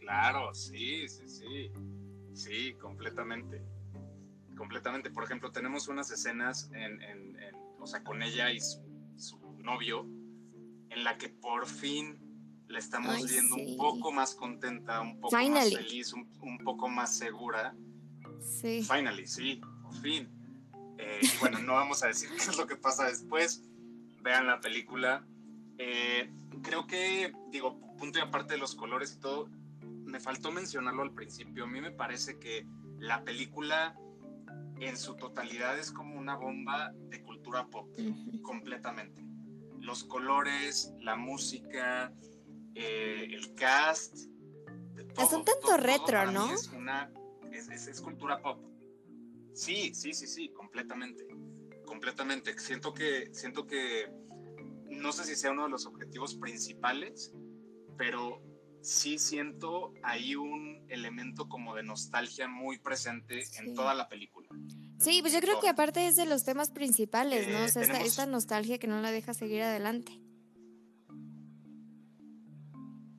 [0.00, 1.70] Claro, sí, sí, sí,
[2.34, 3.62] sí, completamente,
[4.56, 5.10] completamente.
[5.10, 6.98] Por ejemplo, tenemos unas escenas en
[7.84, 10.06] o sea, con ella y su, novio,
[10.88, 12.18] en la que por fin
[12.66, 17.76] la estamos viendo un poco más contenta, un poco más feliz, un, poco más segura.
[18.40, 18.82] Sí.
[18.82, 20.28] Finally, sí, por fin.
[20.98, 23.62] Eh, y bueno, no vamos a decir qué es lo que pasa después.
[24.22, 25.26] Vean la película.
[25.78, 26.30] Eh,
[26.62, 29.48] creo que, digo, punto y aparte de los colores y todo,
[29.82, 31.64] me faltó mencionarlo al principio.
[31.64, 32.66] A mí me parece que
[32.98, 33.98] la película
[34.80, 37.88] en su totalidad es como una bomba de cultura pop,
[38.42, 39.24] completamente.
[39.80, 42.12] Los colores, la música,
[42.74, 44.16] eh, el cast.
[44.16, 46.52] es un tanto retro, ¿no?
[46.52, 47.10] Es, una,
[47.58, 48.60] es, cultura pop.
[49.52, 51.26] Sí, sí, sí, sí, completamente.
[51.86, 52.58] Completamente.
[52.58, 54.10] Siento que, siento que,
[54.90, 57.32] no sé si sea uno de los objetivos principales,
[57.96, 58.42] pero
[58.84, 64.48] sí siento ahí un elemento como de nostalgia muy presente en toda la película.
[64.98, 67.64] Sí, pues yo creo que aparte es de los temas principales, ¿no?
[67.64, 70.20] O sea, esta, nostalgia que no la deja seguir adelante.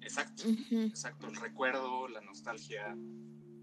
[0.01, 2.95] Exacto, exacto, el recuerdo, la nostalgia,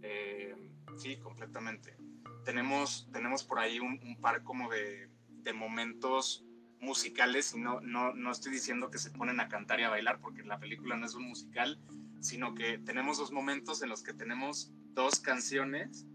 [0.03, 0.55] eh,
[0.97, 1.97] sí, completamente.
[2.45, 6.45] Tenemos, tenemos por ahí un, par como de, de momentos
[6.81, 10.21] musicales y no, no, no estoy diciendo que se ponen a cantar y a bailar
[10.21, 11.81] porque la película no es un musical,
[12.21, 16.07] sino que tenemos dos momentos en los que tenemos dos canciones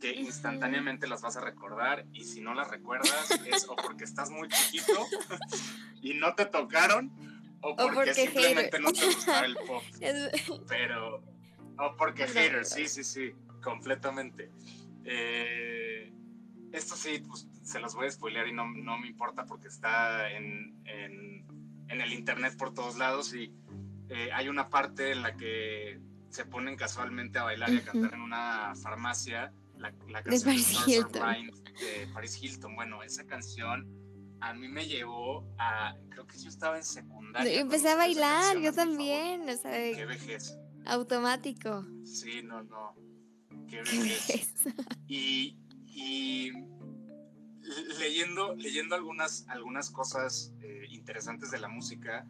[0.00, 4.30] que instantáneamente las vas a recordar y si no las recuerdas es o porque estás
[4.30, 5.06] muy chiquito
[6.02, 7.12] y no te tocaron
[7.60, 9.82] o porque, simplemente no te gusta el pop.
[10.68, 11.22] Pero,
[11.80, 14.50] o porque hater, sí, sí, sí, completamente.
[15.04, 16.12] Eh,
[16.72, 20.30] esto sí, pues se los voy a spoilear y no, no me importa porque está
[20.30, 21.46] en, en,
[21.88, 23.52] en, el internet por todos lados y
[24.08, 28.14] eh, hay una parte en la que se ponen casualmente a bailar y a cantar
[28.14, 31.50] en una farmacia la, la canción de Paris, Hilton.
[31.80, 32.76] de Paris Hilton.
[32.76, 33.88] Bueno, esa canción
[34.40, 37.60] a mí me llevó a, creo que yo estaba en secundaria.
[37.60, 40.56] Empecé a bailar, yo también, o sea, Qué vejez.
[40.86, 41.86] Automático.
[42.04, 42.94] Sí, no, no.
[43.68, 44.54] Qué vejez.
[45.08, 46.52] y, y
[47.98, 52.26] leyendo, leyendo algunas, algunas cosas eh, interesantes de la música,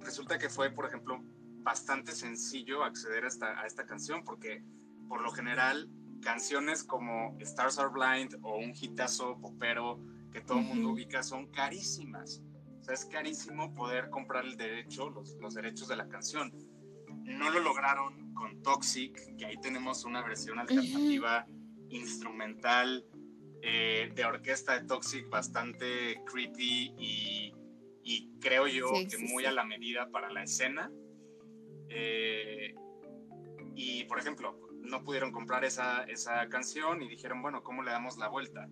[0.00, 1.22] resulta que fue, por ejemplo,
[1.62, 4.62] bastante sencillo acceder a esta, a esta canción, porque
[5.08, 5.88] por lo general
[6.20, 10.00] canciones como Stars Are Blind o un hitazo popero
[10.32, 12.42] que todo el mundo ubica son carísimas.
[12.80, 16.52] O sea, es carísimo poder comprar el derecho, los, los derechos de la canción.
[17.24, 21.46] No lo lograron con Toxic, que ahí tenemos una versión alternativa
[21.88, 23.06] instrumental
[23.62, 27.54] eh, de orquesta de Toxic bastante creepy y,
[28.02, 30.90] y creo yo que muy a la medida para la escena.
[31.88, 32.74] Eh,
[33.74, 38.18] y por ejemplo, no pudieron comprar esa, esa canción y dijeron, bueno, ¿cómo le damos
[38.18, 38.68] la vuelta?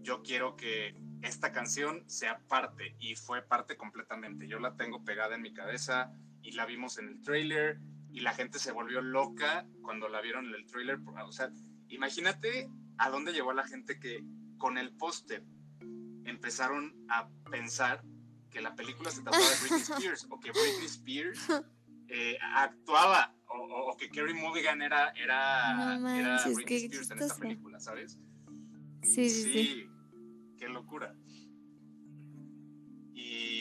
[0.00, 4.48] Yo quiero que esta canción sea parte y fue parte completamente.
[4.48, 6.10] Yo la tengo pegada en mi cabeza
[6.42, 7.78] y la vimos en el trailer
[8.12, 10.98] y la gente se volvió loca cuando la vieron en el trailer.
[11.24, 11.50] O sea,
[11.88, 14.24] imagínate a dónde llevó la gente que
[14.58, 15.44] con el póster
[16.24, 18.02] empezaron a pensar
[18.50, 21.40] que la película se trataba de Britney Spears o que Britney Spears
[22.08, 28.18] eh, actuaba o, que Kerry Mulligan era, era, era Britney Spears en esta película, ¿sabes?
[29.02, 29.90] Sí, sí, sí.
[30.58, 31.14] Qué locura.
[33.14, 33.59] Y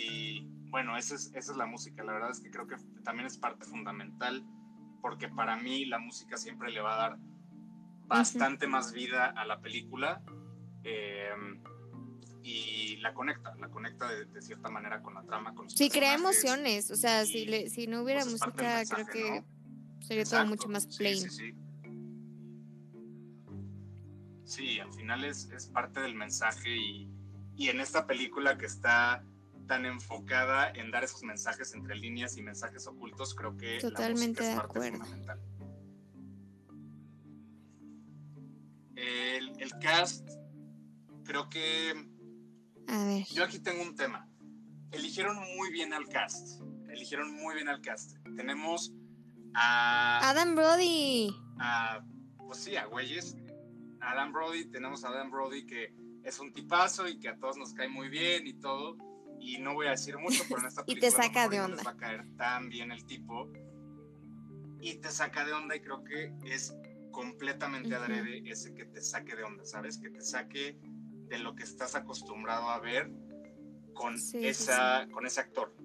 [0.69, 2.03] bueno, esa es, esa es la música.
[2.03, 4.45] La verdad es que creo que también es parte fundamental
[5.01, 7.19] porque para mí la música siempre le va a dar
[8.07, 10.21] bastante más vida a la película
[10.83, 11.61] em,
[12.43, 15.53] y la conecta, la conecta de, cierta manera con la trama.
[15.53, 19.43] Con sí, crea emociones, o sea, si, le, si no hubiera pues, música, creo que
[20.01, 21.29] sería todo mucho más plain.
[21.29, 21.53] Sí,
[24.43, 27.09] sí, al final es, es parte del mensaje y,
[27.55, 29.23] y en esta película que está
[29.69, 34.47] tan enfocada en dar esos mensajes entre líneas y mensajes ocultos, creo que Totalmente la
[34.47, 35.39] música es parte fundamental.
[38.95, 40.27] El, el, cast,
[41.23, 41.93] creo que...
[42.87, 43.25] A ver.
[43.25, 44.27] Yo aquí tengo un tema.
[44.91, 46.61] Eligieron muy bien al cast.
[46.89, 48.17] Eligieron muy bien al cast.
[48.35, 48.91] Tenemos
[49.53, 50.27] a...
[50.31, 51.29] Adam Brody.
[51.59, 52.03] A,
[52.39, 53.37] pues sí, a güeyes.
[54.01, 57.75] Adam Brody, tenemos a Adam Brody que es un tipazo y que a todos nos
[57.75, 58.97] cae muy bien y todo
[59.39, 61.83] y no voy a decir mucho, pero en esta película y te saca de onda.
[61.83, 63.51] va a caer tan bien el tipo
[64.81, 66.75] y te saca de onda y creo que es
[67.11, 69.97] completamente adrede ese que te saque de onda, ¿sabes?
[69.97, 70.77] Que te saque
[71.27, 73.11] de lo que estás acostumbrado a ver
[73.93, 75.75] con, esa, con ese actor.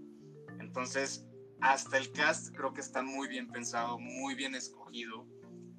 [0.61, 1.27] Entonces,
[1.61, 5.27] hasta el cast creo que está muy bien pensado, muy bien escogido.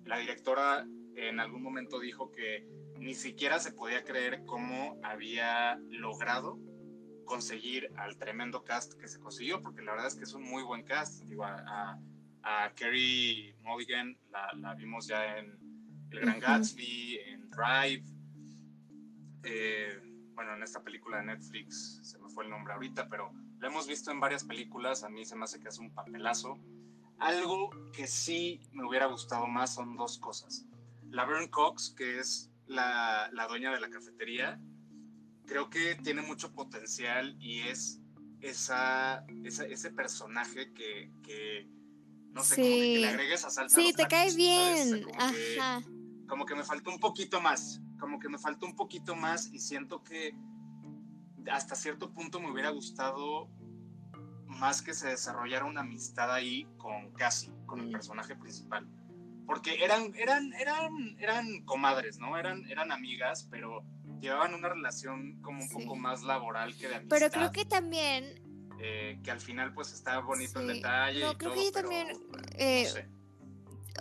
[0.04, 0.86] La directora
[1.16, 6.60] en algún momento dijo que ni siquiera se podía creer cómo había logrado
[7.26, 10.64] conseguir al tremendo cast que se consiguió, porque la verdad es que es un muy
[10.64, 11.22] buen cast.
[11.24, 12.00] Digo, a,
[12.44, 15.58] a, Kerry Mulligan la, vimos ya en
[16.12, 18.06] El Gran Gatsby, en Drive,
[19.44, 20.00] eh,
[20.34, 23.88] bueno, en esta película de Netflix, se me fue el nombre ahorita, pero la hemos
[23.88, 26.60] visto en varias películas, a mí se me hace que es un papelazo.
[27.18, 30.66] Algo que sí me hubiera gustado más son dos cosas.
[31.10, 34.60] Laverne Cox, que es la, la dueña de la cafetería,
[35.46, 38.02] creo que tiene mucho potencial y es
[38.42, 41.68] esa, ese personaje que, que
[42.32, 43.82] no sé, como que, le agregues a salsa.
[43.82, 45.04] Sí, te cae bien.
[45.04, 45.82] Como Ajá.
[45.82, 49.48] Que, como que me faltó un poquito más, como que me faltó un poquito más
[49.54, 50.36] y siento que
[51.52, 53.50] hasta cierto punto me hubiera gustado
[54.48, 57.92] más que se desarrollara una amistad ahí con Cassie, con el mm.
[57.92, 58.88] personaje principal.
[59.46, 62.38] Porque eran, eran, eran, eran comadres, ¿no?
[62.38, 63.86] Eran, eran amigas, pero
[64.26, 67.18] llevaban una relación como un poco más laboral que de amistad.
[67.18, 68.42] Pero creo que también...
[68.80, 71.22] Eh, que al final pues estaba bonito el detalle.
[71.22, 72.08] No, creo que yo también...
[72.58, 73.08] Eh,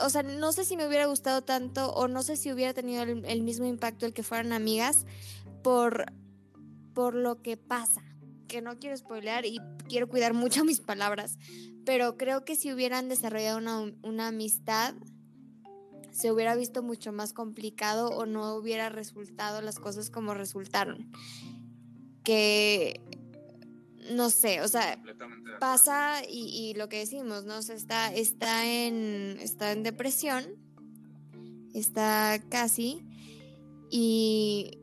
[0.03, 3.03] o sea, no sé si me hubiera gustado tanto o no sé si hubiera tenido
[3.03, 5.07] el, mismo impacto el que fueran amigas
[5.63, 6.07] por,
[6.95, 8.03] por lo que pasa.
[8.49, 11.39] Que no quiero spoilear y quiero cuidar mucho mis palabras.
[11.85, 14.95] Pero creo que si hubieran desarrollado una, una amistad
[16.15, 21.11] se hubiera visto mucho más complicado o no hubiera resultado las cosas como resultaron.
[22.23, 23.01] Que
[24.13, 25.03] no sé, o sea,
[25.59, 27.59] pasa y, lo que decimos, ¿no?
[27.59, 30.45] está, está, en, está en depresión,
[31.73, 33.03] está casi,
[33.91, 34.79] y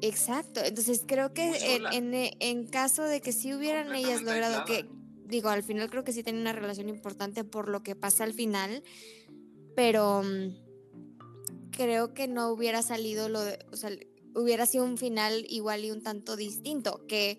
[0.00, 4.88] exacto, entonces creo que en, en, caso de que sí hubieran ellas logrado que,
[5.26, 8.32] digo, al final creo que sí tienen una relación importante por lo que pasa al
[8.32, 8.82] final,
[9.78, 13.90] pero mm, creo que no hubiera salido lo de, o sea,
[14.34, 17.38] hubiera sido un final igual y un tanto distinto, que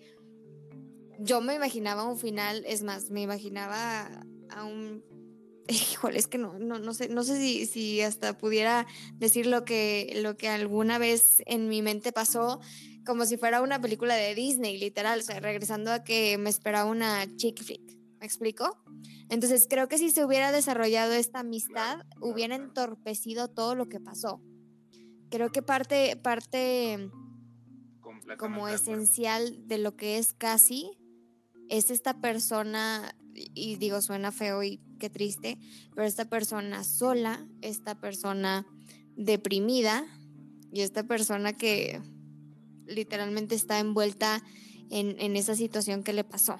[1.18, 5.04] yo me imaginaba un final, es más, me imaginaba a un
[5.68, 9.66] híjole, es que no, no, no sé, no sé si, si, hasta pudiera decir lo
[9.66, 12.58] que, lo que alguna vez en mi mente pasó,
[13.04, 16.88] como si fuera una película de Disney, literal, o sea, regresando a que me esperaba
[16.90, 17.99] una chick flick.
[18.20, 18.76] ¿Me explico?
[19.30, 24.42] Entonces creo que si se hubiera desarrollado esta amistad, hubiera entorpecido todo lo que pasó.
[25.30, 27.10] Creo que parte, parte
[28.38, 30.90] como esencial de lo que es casi
[31.70, 35.56] es esta persona, y digo, suena feo y qué triste,
[35.94, 38.66] pero esta persona sola, esta persona
[39.16, 40.04] deprimida
[40.72, 42.02] y esta persona que
[42.86, 44.42] literalmente está envuelta
[44.90, 46.58] en, en esa situación que le pasó.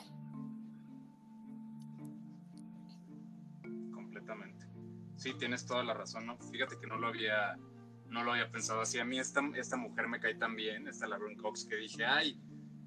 [5.21, 6.39] Sí, tienes toda la razón, ¿no?
[6.51, 7.55] Fíjate que no lo había,
[8.09, 8.99] no lo había pensado así.
[8.99, 12.41] A mí esta, esta mujer me cae tan bien, esta Laverne Cox, que dije, ay,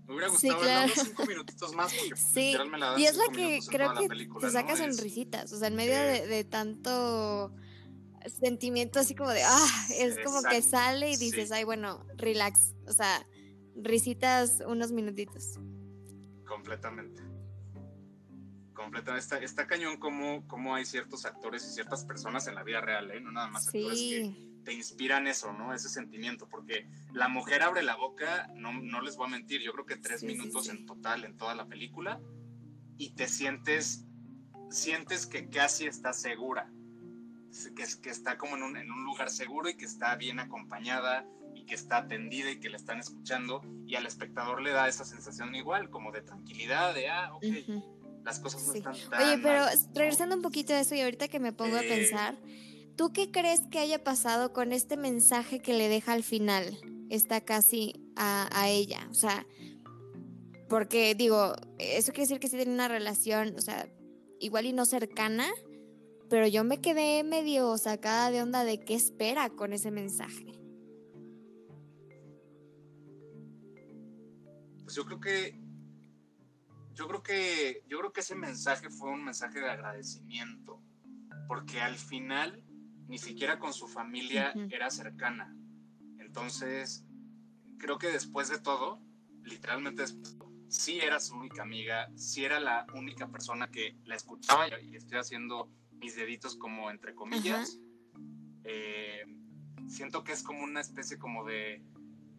[0.07, 0.91] me hubiera gustado sí, claro.
[0.95, 2.57] cinco minutitos más porque sí.
[2.71, 4.07] me la Y es la que creo que
[4.39, 7.53] te saca sonrisitas, o sea, en medio de, de, tanto
[8.41, 12.93] sentimiento así como de, ah, es como que sale y dices, ay, bueno, relax, o
[12.93, 13.27] sea,
[13.75, 15.59] risitas unos minutitos.
[16.47, 17.32] Completamente
[18.84, 19.23] completamente.
[19.23, 23.11] Está, está cañón como, como hay ciertos actores y ciertas personas en la vida real,
[23.11, 23.19] ¿eh?
[23.19, 25.73] No nada más actores que te inspiran eso, ¿no?
[25.73, 29.73] Ese sentimiento, porque la mujer abre la boca, no, no les voy a mentir, yo
[29.73, 32.21] creo que tres minutos en total en toda la película
[32.97, 34.05] y te sientes,
[34.69, 36.71] sientes que casi está segura.
[37.75, 41.25] que, que está como en un, en un lugar seguro y que está bien acompañada
[41.55, 45.05] y que está atendida y que la están escuchando y al espectador le da esa
[45.05, 47.43] sensación igual, como de tranquilidad, de, ah, ok,
[48.24, 51.39] las cosas no están tan Oye, pero regresando un poquito a eso y ahorita que
[51.39, 52.38] me pongo a pensar,
[52.95, 56.78] ¿tú qué crees que haya pasado con este mensaje que le deja al final?
[57.09, 59.45] Está casi a, a ella, o sea,
[60.69, 63.88] porque digo, eso quiere decir que sí tiene una relación, o sea,
[64.39, 65.47] igual y no cercana,
[66.30, 70.59] pero yo me quedé medio sacada de onda de qué espera con ese mensaje.
[74.84, 75.62] Pues yo creo que
[76.93, 80.81] yo creo que yo creo que ese mensaje fue un mensaje de agradecimiento,
[81.47, 82.63] porque al final
[83.07, 85.55] ni siquiera con su familia era cercana.
[86.19, 87.05] Entonces,
[87.77, 89.01] creo que después de todo,
[89.43, 90.37] literalmente después
[90.73, 95.19] sí era su única amiga, sí era la única persona que la escuchaba y estoy
[95.19, 97.79] haciendo mis deditos como entre comillas.
[98.63, 99.23] Eh,
[99.87, 101.83] siento que es como una especie como de,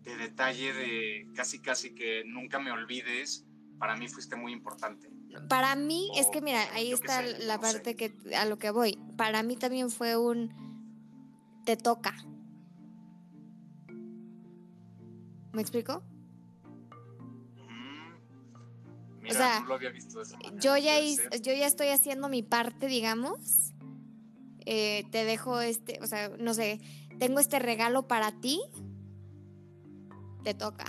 [0.02, 3.46] de, detalle de casi casi que nunca me olvides.
[3.79, 5.11] Para mí fuiste muy importante.
[5.49, 8.99] Para mí es que mira, ahí está la parte que a lo que voy.
[9.16, 10.53] Para mí también fue un
[11.64, 12.14] te toca.
[15.53, 16.03] ¿Me explico?
[19.27, 19.64] o sea,
[20.61, 23.72] yo, ya yo ya estoy haciendo mi parte, digamos.
[24.66, 26.81] Eh, te dejo este, o sea, no sé,
[27.18, 28.61] tengo este regalo para ti.
[30.43, 30.85] Te toca.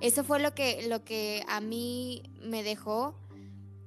[0.00, 3.18] Eso fue lo que, lo que a mí me dejó,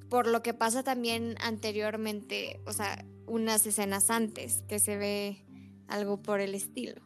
[0.09, 5.45] por lo que pasa también anteriormente, o sea, unas escenas antes, que se ve
[5.87, 7.01] algo por el estilo.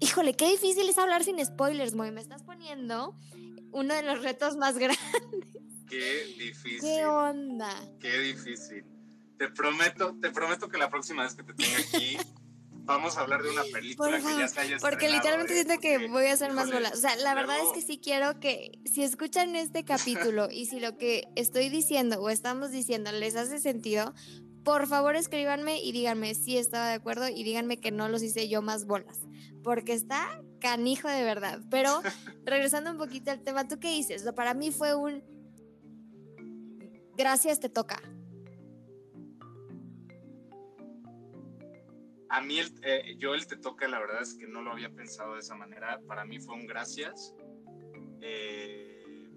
[0.00, 2.10] Híjole, qué difícil es hablar sin spoilers, Moy.
[2.10, 3.16] Me estás poniendo
[3.72, 4.98] uno de los retos más grandes.
[5.88, 6.80] Qué difícil.
[6.80, 7.74] ¿Qué onda?
[8.00, 8.84] Qué difícil.
[9.38, 12.16] Te prometo, te prometo que la próxima vez que te tenga aquí
[12.88, 15.64] vamos a hablar de una película que ya haya Porque literalmente ¿eh?
[15.64, 16.94] siento que voy a hacer más bolas.
[16.94, 20.80] O sea, la verdad es que sí quiero que si escuchan este capítulo y si
[20.80, 24.14] lo que estoy diciendo o estamos diciendo les hace sentido,
[24.64, 28.48] por favor escríbanme y díganme si estaba de acuerdo y díganme que no los hice
[28.48, 29.20] yo más bolas,
[29.62, 31.60] porque está canijo de verdad.
[31.70, 32.00] Pero
[32.44, 34.26] regresando un poquito al tema, ¿tú qué dices?
[34.26, 35.22] O para mí fue un
[37.16, 38.00] gracias te toca.
[42.30, 44.90] A mí, el, eh, yo el te toca, la verdad es que no lo había
[44.90, 46.00] pensado de esa manera.
[46.06, 47.34] Para mí fue un gracias.
[48.20, 49.28] Eh,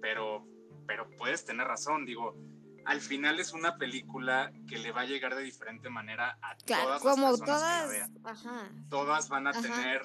[0.00, 0.46] pero,
[0.86, 2.36] pero puedes tener razón, digo,
[2.84, 7.00] al final es una película que le va a llegar de diferente manera a todas
[7.00, 8.44] como las personas todas,
[8.88, 10.02] Todas van a tener,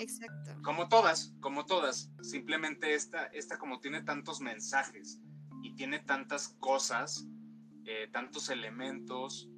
[0.63, 2.11] como todas, como todas.
[2.21, 5.19] Simplemente esta, esta como tiene tantos mensajes
[5.61, 7.27] y tiene tantas cosas,
[7.85, 9.49] eh, tantos elementos,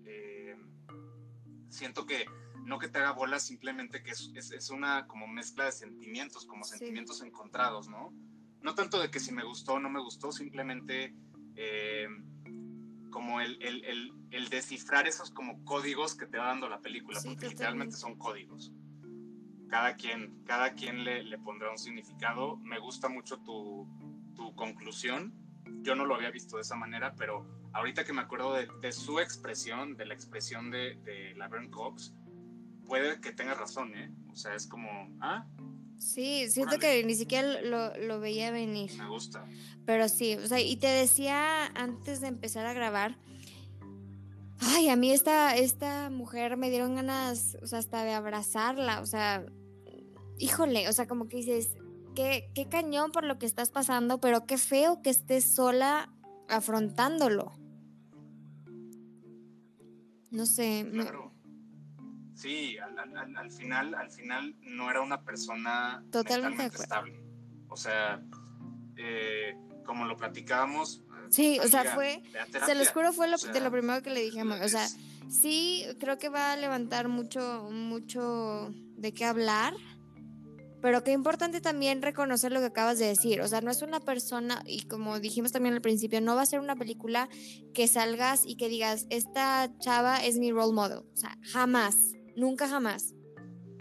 [1.72, 2.26] siento que
[2.64, 6.64] no que te haga bola, simplemente que es, es, una como mezcla de sentimientos, como
[6.64, 8.14] sentimientos encontrados, ¿no?
[8.62, 11.16] No tanto de que si me gustó o no me gustó, simplemente...
[11.56, 12.08] Eh,
[13.12, 17.20] como el, el, el, el, descifrar esos como códigos que te va dando la película,
[17.24, 18.74] porque literalmente son códigos.
[19.70, 22.58] Cada quien, cada quien le, le, pondrá un significado.
[22.58, 23.88] Me gusta mucho tu,
[24.34, 25.34] tu, conclusión.
[25.84, 28.92] Yo no lo había visto de esa manera, pero ahorita que me acuerdo de, de
[28.92, 32.14] su expresión, de la expresión de, de Laverne Cox,
[32.88, 34.12] puede que tenga razón, ¿eh?
[34.32, 34.90] O sea, es como,
[35.22, 35.46] ah,
[36.02, 38.92] Sí, siento que ni siquiera lo, lo, veía venir.
[38.98, 39.46] Me gusta.
[39.86, 43.20] Pero sí, o sea, y te decía antes de empezar a grabar,
[44.60, 49.06] ay, a mí esta, esta mujer me dieron ganas, o sea, hasta de abrazarla, o
[49.06, 49.46] sea,
[50.40, 51.76] híjole, o sea, como que dices,
[52.16, 56.12] qué, qué cañón por lo que estás pasando, pero qué feo que estés sola
[56.50, 57.54] afrontándolo.
[60.32, 60.88] No sé.
[60.92, 61.34] Claro.
[62.34, 67.22] Sí, al, final, al final no era una persona totalmente estable.
[67.68, 68.20] O sea,
[68.98, 69.56] eh,
[69.86, 71.04] como lo platicábamos.
[71.30, 72.24] Sí, o sea, fue,
[72.66, 74.60] se los juro, fue lo, de lo primero que le dijimos.
[74.62, 74.88] O sea,
[75.30, 79.76] sí, creo que va a levantar mucho, mucho de qué hablar.
[80.82, 83.42] Pero qué importante también reconocer lo que acabas de decir.
[83.42, 86.46] O sea, no es una persona, y como dijimos también al principio, no va a
[86.46, 87.30] ser una película
[87.74, 91.00] que salgas y que digas, esta chava es mi role model.
[91.00, 91.96] O sea, jamás.
[92.36, 93.14] Nunca jamás.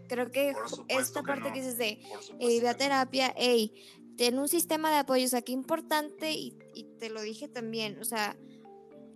[0.09, 0.55] Creo que
[0.89, 2.01] esta parte que dices de,
[2.41, 3.73] hey, ve a terapia, hey,
[4.21, 6.59] ten un sistema de apoyo, o sea, qué importante, y,
[6.99, 8.37] te lo dije también, o sea,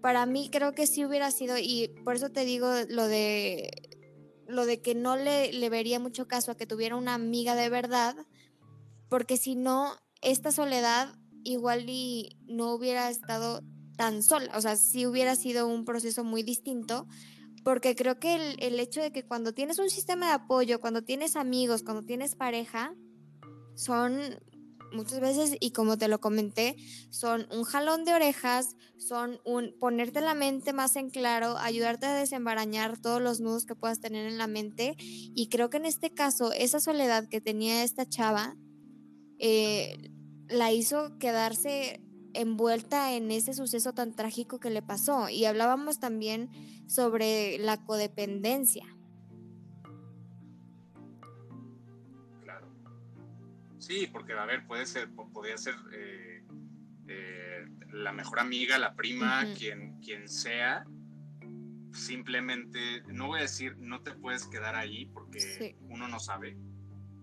[0.00, 3.70] para mí creo que sí hubiera sido, y por eso te digo lo de,
[4.48, 7.68] lo de que no le, le vería mucho caso a que tuviera una amiga de
[7.68, 8.16] verdad,
[9.08, 11.14] porque si no, esta soledad
[11.44, 13.62] igual y no hubiera estado
[13.96, 17.06] tan sola, o sea, sí hubiera sido un proceso muy distinto,
[17.62, 21.02] porque creo que el, el hecho de que cuando tienes un sistema de apoyo, cuando
[21.02, 22.94] tienes amigos, cuando tienes pareja,
[23.74, 24.20] son
[24.94, 26.76] muchas veces, y como te lo comenté,
[27.10, 32.14] son un jalón de orejas, son un ponerte la mente más en claro, ayudarte a
[32.14, 34.96] desembarañar todos los nudos que puedas tener en la mente.
[34.98, 38.56] Y creo que en este caso, esa soledad que tenía esta chava,
[39.38, 40.10] eh,
[40.48, 42.00] la hizo quedarse
[42.34, 45.28] envuelta en ese suceso tan trágico que le pasó.
[45.28, 46.50] Y hablábamos también
[46.86, 48.93] sobre la codependencia.
[53.86, 56.42] Sí, porque a ver, puede ser, podría ser eh,
[57.06, 60.86] eh, la mejor amiga, la prima, quien, quien sea.
[61.92, 66.56] Simplemente, no voy a decir, no te puedes quedar ahí porque uno no sabe.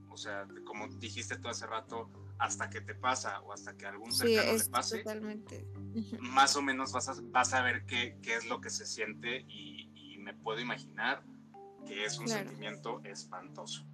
[0.10, 4.12] O sea, como dijiste tú hace rato, hasta que te pasa o hasta que algún
[4.12, 5.68] cercano le pase, totalmente.
[6.20, 9.46] más o menos vas a, vas a ver qué, qué, es lo que se siente
[9.48, 9.90] y,
[10.22, 11.24] me puedo imaginar
[11.88, 13.88] que es un sentimiento espantoso.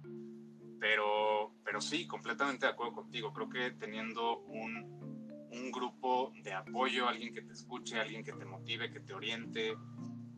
[0.80, 3.32] Pero, pero sí, completamente de acuerdo contigo.
[3.32, 8.44] Creo que teniendo un, un grupo de apoyo, alguien que te escuche, alguien que te
[8.44, 9.74] motive, que te oriente,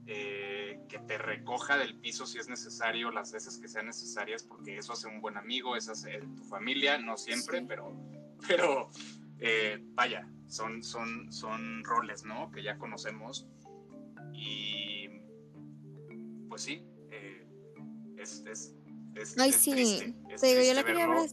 [0.06, 4.78] eh, que te recoja del piso si es necesario, las veces que sean necesarias, porque
[4.78, 7.96] eso hace un buen amigo, eso hace tu familia, no siempre, pero,
[8.48, 8.90] pero
[9.38, 12.50] eh, vaya, son, son, son roles, ¿no?
[12.50, 13.46] Que ya conocemos.
[14.32, 15.08] Y
[16.48, 17.46] pues sí, eh,
[18.16, 18.74] es, es,
[19.14, 20.14] es, triste.
[20.28, 20.42] Es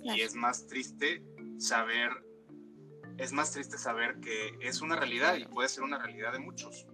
[0.04, 1.24] y es más triste
[1.58, 2.12] saber,
[3.18, 6.88] es más triste saber que es una realidad y puede ser una realidad de muchos.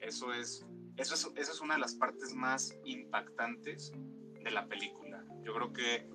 [0.00, 0.64] Eso es
[1.00, 3.90] eso es, una de las partes más impactantes
[4.42, 5.24] de la película.
[5.42, 6.06] Yo creo que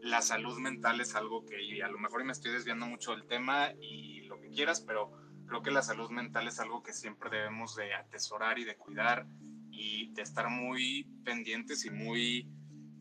[0.00, 3.72] la salud mental es algo que a lo mejor me estoy desviando mucho del tema
[3.80, 5.10] y lo que quieras, pero
[5.46, 9.26] creo que la salud mental es algo que siempre debemos de atesorar y de cuidar
[9.72, 12.48] y de estar muy pendientes y muy,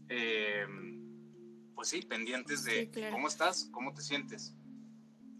[0.09, 4.55] em, pues sí, pendientes de cómo estás, cómo te sientes.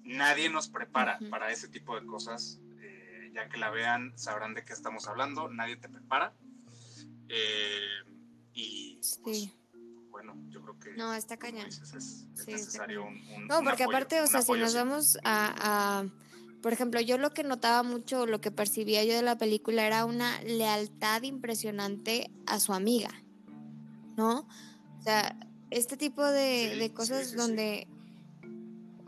[0.03, 2.59] Nadie nos prepara para ese tipo de cosas
[3.37, 6.33] ya que la vean sabrán de qué estamos hablando, nadie te prepara.
[7.29, 8.03] Eh,
[8.53, 9.49] y pues,
[10.09, 10.91] bueno, yo creo que...
[10.93, 11.67] No, está cañón.
[11.67, 16.05] es, necesario un, No, porque aparte, o sea, si nos vamos a,
[16.63, 20.05] Por ejemplo, yo lo que notaba mucho, lo que percibía yo de la película era
[20.05, 23.11] una lealtad impresionante a su amiga,
[24.17, 24.47] ¿no?
[24.99, 25.39] O sea,
[25.69, 27.87] este tipo de, de cosas donde...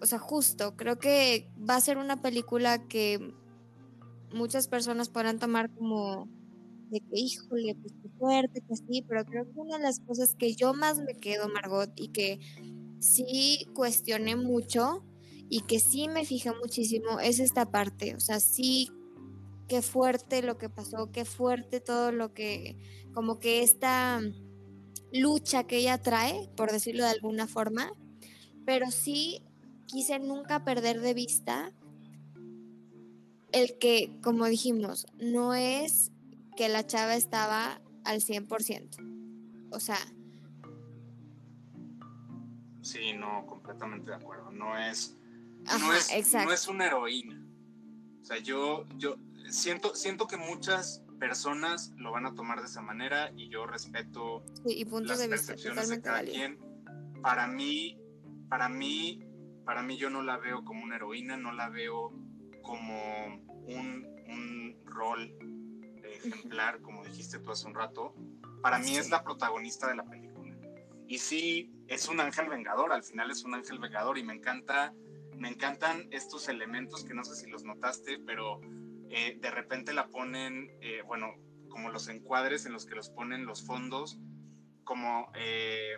[0.01, 3.34] O sea, justo, creo que va a ser una película que
[4.34, 6.30] muchas personas podrán tomar como
[6.89, 10.36] de que, híjole, pues qué fuerte, que sí, pero creo que una de las cosas
[10.36, 12.39] que yo más me quedo, Margot, y que
[12.99, 15.03] sí cuestioné mucho
[15.49, 18.89] y que sí me fijé muchísimo, es esta parte, o sea, sí,
[19.68, 22.78] qué fuerte lo que pasó, qué fuerte todo lo que,
[23.14, 24.22] como que esta
[25.12, 27.91] lucha que ella trae, por decirlo de alguna forma,
[28.66, 29.41] pero sí
[29.88, 31.72] quise nunca perder de vista
[33.51, 36.12] el que, como dijimos, no es
[36.55, 39.70] que la chava estaba al 100%.
[39.72, 39.97] O sea...
[42.82, 44.51] Sí, no, completamente de acuerdo.
[44.51, 45.16] No es,
[45.80, 47.45] no, es no es una heroína.
[48.22, 49.18] O sea, yo, yo
[49.49, 54.43] siento, siento que muchas personas lo van a tomar de esa manera y yo respeto
[54.65, 56.57] y puntos las de percepciones de cada quien.
[57.22, 57.99] Para mí,
[58.49, 59.24] para mí,
[59.65, 62.13] para mí yo no la veo como una heroína, no la veo
[62.63, 63.36] como
[63.67, 65.38] un, un rol
[66.03, 68.15] ejemplar, como dijiste tú hace un rato,
[68.61, 70.55] para mí es la protagonista de la película.
[71.07, 74.93] Y sí, es un ángel vengador, al final es un ángel vengador y me encanta,
[75.36, 78.61] me encantan estos elementos que no sé si los notaste, pero
[79.10, 81.34] eh, de repente la ponen, eh, bueno,
[81.70, 84.20] como los encuadres en los que los ponen los fondos,
[84.84, 85.95] como eh,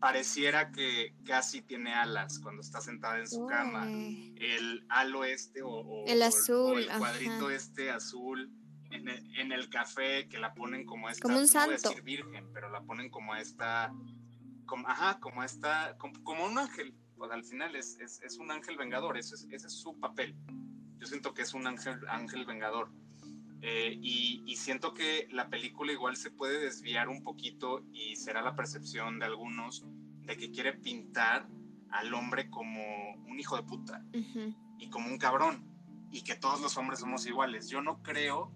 [0.00, 3.86] pareciera que casi tiene alas cuando está sentada en su cama.
[3.88, 8.50] El halo este o, el azul, el cuadrito este azul
[8.90, 11.70] en el, café que la ponen como esta, como un santo.
[11.70, 13.92] No voy a decir virgen, pero la ponen como esta,
[14.66, 16.94] como, ajá, como esta, como, un ángel.
[17.16, 20.36] Pues al final es, es, un ángel vengador, ese es, ese es su papel.
[21.02, 22.88] Yo siento que es un ángel, ángel vengador.
[23.60, 28.54] Eh, y, siento que la película igual se puede desviar un poquito y será la
[28.54, 29.84] percepción de algunos
[30.20, 31.48] de que quiere pintar
[31.90, 34.04] al hombre como un hijo de puta
[34.78, 35.66] y como un cabrón
[36.12, 37.68] y que todos los hombres somos iguales.
[37.68, 38.52] Yo no creo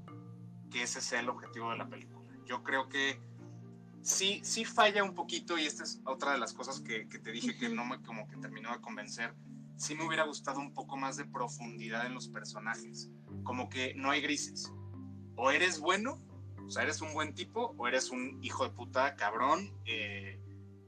[0.71, 2.31] que ese sea el objetivo de la película.
[2.45, 3.21] Yo creo que
[4.03, 7.57] sí, sí falla un poquito y esta es otra de las cosas que, te dije
[7.57, 9.35] que no me como que terminó de convencer.
[9.77, 13.11] Sí me hubiera gustado un poco más de profundidad en los personajes,
[13.45, 14.73] como que no hay grises
[15.37, 16.19] o eres bueno
[16.67, 20.41] O sea, ¿eres un buen tipo o eres un hijo de puta, cabrón, eh,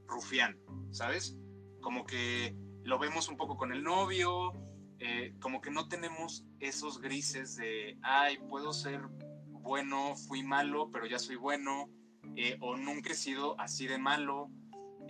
[0.07, 0.59] rufián?
[0.91, 1.37] ¿Sabes?
[1.79, 4.51] Como que lo vemos un poco con el novio,
[4.99, 9.01] eh, como que no tenemos esos grises de, ay, puedo ser
[9.47, 11.89] bueno, fui malo, pero ya soy bueno,
[12.35, 14.49] eh, o nunca he sido así de malo.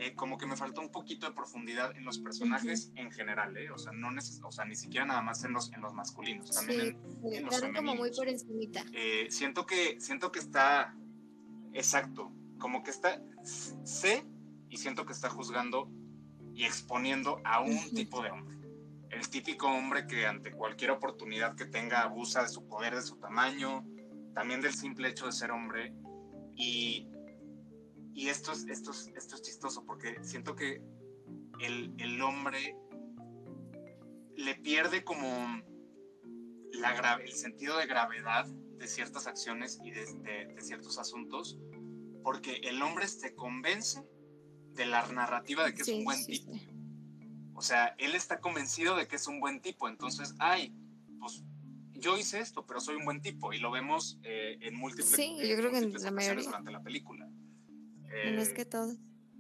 [0.02, 3.70] Eh, como que me faltó un poquito de profundidad en los personajes en general, ¿eh?
[3.70, 4.08] O sea, no
[4.44, 7.76] o sea, ni siquiera nada más en los, en los masculinos, también en, los femeninos.
[7.76, 8.28] como muy por
[9.30, 10.96] siento, que, siento que está,
[11.74, 14.26] exacto, como que está, sé
[14.70, 15.92] y siento que está juzgando
[16.54, 18.58] y exponiendo a un tipo de hombre.
[19.10, 23.18] El típico hombre que ante cualquier oportunidad que tenga abusa de su poder, de su
[23.18, 23.86] tamaño,
[24.34, 25.94] también del simple hecho de ser hombre.
[26.56, 27.10] Y,
[28.20, 30.82] y esto, es, esto, esto es chistoso porque siento que
[31.62, 32.76] el, el hombre
[34.36, 35.26] le pierde como
[36.74, 40.06] la el sentido de gravedad de ciertas acciones y de,
[40.54, 41.58] de, ciertos asuntos,
[42.22, 44.04] porque el hombre se convence
[44.74, 46.52] de la narrativa de que es un buen tipo.
[47.54, 50.76] O sea, él está convencido de que es un buen tipo, entonces, ay,
[51.22, 51.46] pues
[51.94, 55.38] yo hice esto, pero soy un buen tipo y lo vemos eh, en múltiples Sí,
[55.38, 56.44] yo creo que en la mayoría.
[56.44, 57.30] durante la película.
[58.10, 58.96] No es que todo.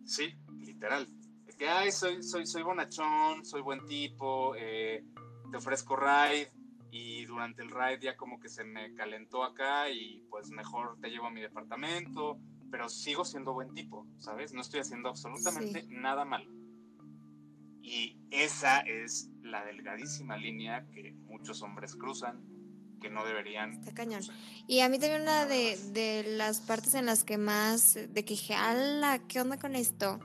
[0.05, 1.07] Sí, literal.
[1.47, 5.03] Es que, ay, soy, soy, soy bonachón, soy buen tipo, eh,
[5.51, 6.51] te ofrezco ride
[6.91, 11.09] y durante el ride ya como que se me calentó acá y pues mejor te
[11.09, 12.39] llevo a mi departamento,
[12.71, 14.53] pero sigo siendo buen tipo, ¿sabes?
[14.53, 16.51] No estoy haciendo absolutamente nada malo.
[17.81, 22.43] Y esa es la delgadísima línea que muchos hombres cruzan,
[22.99, 23.73] que no deberían.
[23.73, 24.21] Está cañón.
[24.67, 28.33] Y a mí también una de, de, las partes en las que más, de que
[28.33, 30.19] dije, ala, ¿qué onda con esto?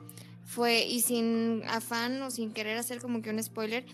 [0.45, 3.87] Fue, y sin afán o sin querer hacer como que un spoiler,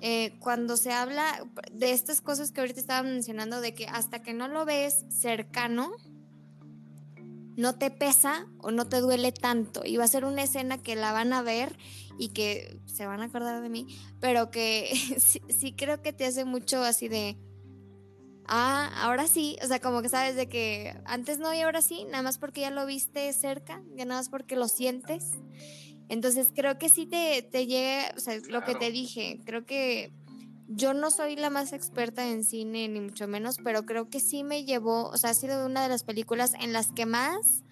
[0.00, 4.32] eh, cuando se habla de estas cosas que ahorita estaban mencionando, de que hasta que
[4.32, 5.92] no lo ves cercano,
[7.56, 9.82] no te pesa o no te duele tanto.
[9.84, 11.76] Y va a ser una escena que la van a ver
[12.18, 13.86] y que se van a acordar de mí,
[14.20, 17.36] pero que sí, creo que te hace mucho así de,
[18.48, 22.04] ah, ahora sí, o sea, como que sabes de que antes no y ahora sí,
[22.04, 25.32] nada más porque ya lo viste cerca, ya nada más porque lo sientes.
[26.08, 30.12] Entonces creo que sí te, te llega, o sea, lo que te dije, creo que
[30.68, 34.44] yo no soy la más experta en cine, ni mucho menos, pero creo que sí
[34.44, 37.62] me llevó, o sea, ha sido una de las películas en las que más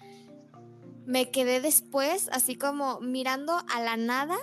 [1.05, 4.35] me quedé después, así como mirando a la nada,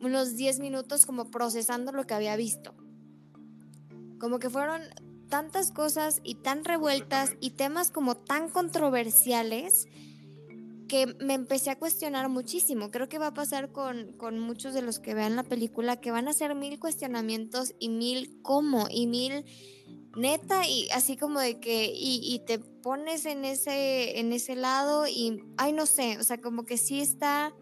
[0.00, 2.74] unos 10 minutos como procesando lo que había visto.
[4.18, 4.82] Como que fueron
[5.28, 9.86] tantas cosas y tan revueltas y temas como tan controversiales
[10.88, 12.90] que me empecé a cuestionar muchísimo.
[12.90, 16.10] Creo que va a pasar con, con, muchos de los que vean la película, que
[16.10, 19.44] van a hacer mil cuestionamientos y mil cómo y mil
[20.16, 25.06] neta y así como de que y, y, te pones en ese en ese lado
[25.06, 27.54] y ay no sé, o sea, como que sí está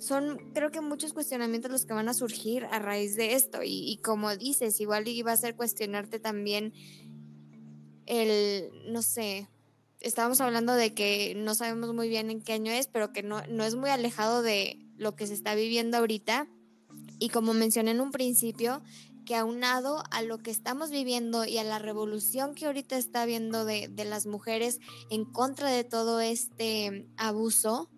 [0.00, 3.98] son creo que muchos cuestionamientos los que van a surgir a raíz de esto y,
[4.02, 6.72] como dices, igual iba a ser cuestionarte también
[8.06, 9.48] el no sé,
[10.00, 13.42] estábamos hablando de que no sabemos muy bien en qué año es, pero que no,
[13.48, 16.48] no es muy alejado de lo que se está viviendo ahorita.
[17.18, 18.82] Y como mencioné en un principio,
[19.26, 23.66] que aunado a lo que estamos viviendo y a la revolución que ahorita está habiendo
[23.66, 24.80] de, de las mujeres
[25.10, 27.90] en contra de todo este abuso,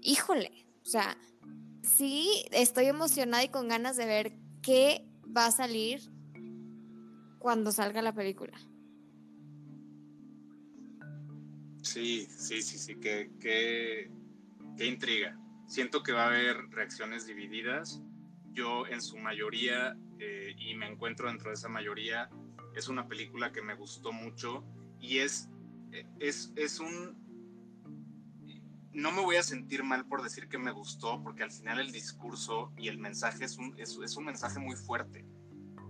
[0.00, 1.18] híjole, o sea,
[1.82, 4.32] sí estoy emocionada y con ganas de ver
[4.62, 6.00] qué va a salir
[7.38, 8.58] cuando salga la película.
[11.82, 14.10] Sí, sí, sí, sí, qué, qué,
[14.86, 15.38] intriga.
[15.66, 18.00] Siento que va a haber reacciones divididas.
[18.52, 22.30] Yo en su mayoría, eh, y me encuentro dentro de esa mayoría,
[22.74, 24.64] es una película que me gustó mucho
[24.98, 25.50] y es,
[26.18, 27.27] es, es un...
[28.98, 31.92] No me voy a sentir mal por decir que me gustó, porque al final el
[31.92, 35.24] discurso y el mensaje es un, es, es un mensaje muy fuerte.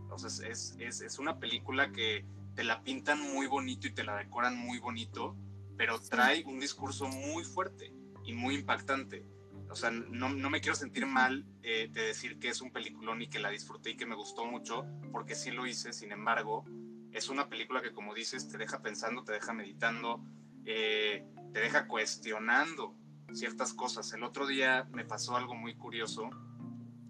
[0.03, 4.15] Entonces es, es, es una película que te la pintan muy bonito y te la
[4.15, 5.35] decoran muy bonito,
[5.79, 7.95] pero trae un discurso muy fuerte
[8.27, 9.25] y muy impactante.
[9.71, 13.23] O sea, no, no me quiero sentir mal eh, de decir que es un peliculón
[13.23, 16.67] y que la disfruté y que me gustó mucho, porque sí lo hice, sin embargo,
[17.13, 20.23] es una película que, como dices, te deja pensando, te deja meditando,
[20.67, 22.95] eh, te deja cuestionando
[23.33, 24.13] ciertas cosas.
[24.13, 26.31] El otro día me pasó algo muy curioso,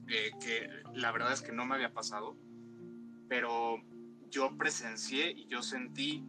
[0.09, 2.36] eh, que la verdad es que no me había pasado,
[3.28, 3.82] pero
[4.30, 6.24] yo presencié y yo sentí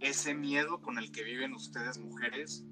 [0.00, 2.64] ese miedo con el que viven ustedes mujeres.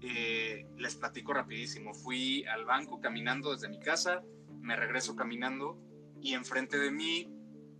[0.00, 1.94] Eh, les platico rapidísimo.
[1.94, 4.22] Fui al banco caminando desde mi casa,
[4.60, 5.78] me regreso caminando
[6.20, 7.32] y enfrente de mí,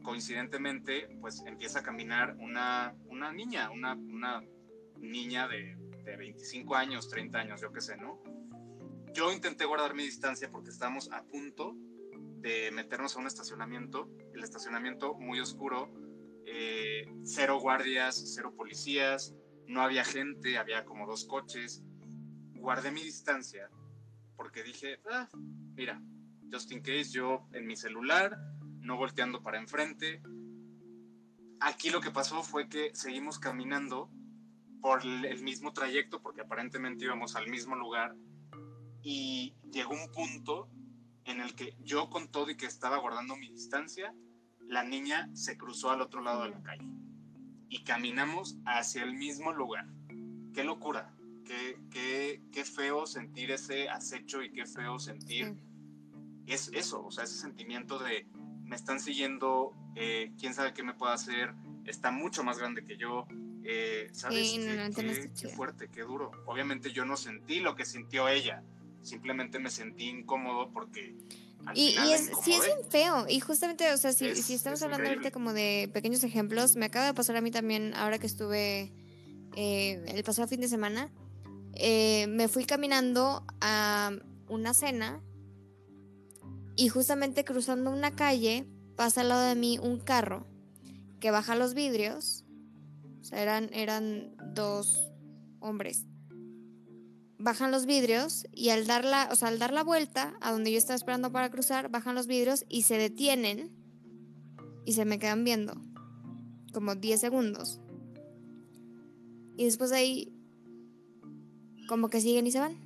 [0.03, 4.43] coincidentemente, pues empieza a caminar una, una niña, una, una
[5.03, 8.23] niña de, de 25 años, 30 años, yo qué sé, ¿no?
[9.13, 11.77] Yo intenté guardar mi distancia porque estábamos a punto
[12.41, 15.93] de meternos a un estacionamiento, el estacionamiento muy oscuro,
[16.47, 19.35] eh, cero guardias, cero policías,
[19.67, 21.83] no había gente, había como dos coches.
[22.55, 23.71] Guardé mi distancia
[24.37, 25.29] porque dije, ah,
[25.77, 26.03] mira,
[26.51, 28.37] just in case, yo en mi celular,
[28.81, 30.21] no volteando para enfrente.
[31.61, 34.11] Aquí lo que pasó fue que seguimos caminando
[34.83, 38.15] por el mismo trayecto, porque aparentemente íbamos al mismo lugar,
[39.03, 40.69] y llegó un punto
[41.25, 44.15] en el que yo con todo y que estaba guardando mi distancia,
[44.69, 46.87] la niña se cruzó al otro lado de la calle
[47.69, 49.87] y caminamos hacia el mismo lugar.
[50.53, 51.15] Qué locura,
[51.45, 55.57] qué, qué, qué feo sentir ese acecho y qué feo sentir
[56.47, 58.27] es eso, o sea, ese sentimiento de
[58.65, 61.55] me están siguiendo, eh, quién sabe qué me puede hacer,
[61.85, 63.27] está mucho más grande que yo,
[63.65, 64.51] eh, ¿sabes?
[64.51, 66.31] Sí, no, no, qué, qué fuerte, qué duro.
[66.47, 68.63] Obviamente yo no sentí lo que sintió ella,
[69.03, 71.15] simplemente me sentí incómodo porque...
[71.65, 73.27] Al Y, y es, sí es bien feo.
[73.29, 75.33] Y justamente, o sea, si, Es- si estamos es hablando ahorita increíble.
[75.33, 78.93] como de pequeños ejemplos, me acaba de pasar a mí también ahora que estuve
[79.55, 81.11] eh, el pasado fin de semana.
[81.75, 84.11] eh, me fui caminando a
[84.49, 85.23] una cena
[86.77, 90.47] y justamente cruzando una calle pasa al lado de mí un carro
[91.21, 92.42] que baja los vidrios.
[93.23, 95.13] O sea, eran, eran dos
[95.61, 96.07] hombres.
[97.39, 100.73] Bajan los vidrios y al dar la, o sea, al dar la vuelta a donde
[100.73, 103.71] yo estaba esperando para cruzar, bajan los vidrios y se detienen
[104.85, 105.81] y se me quedan viendo.
[106.73, 107.81] Como 10 segundos.
[109.57, 110.33] Y después de ahí,
[111.89, 112.83] como que siguen y se van.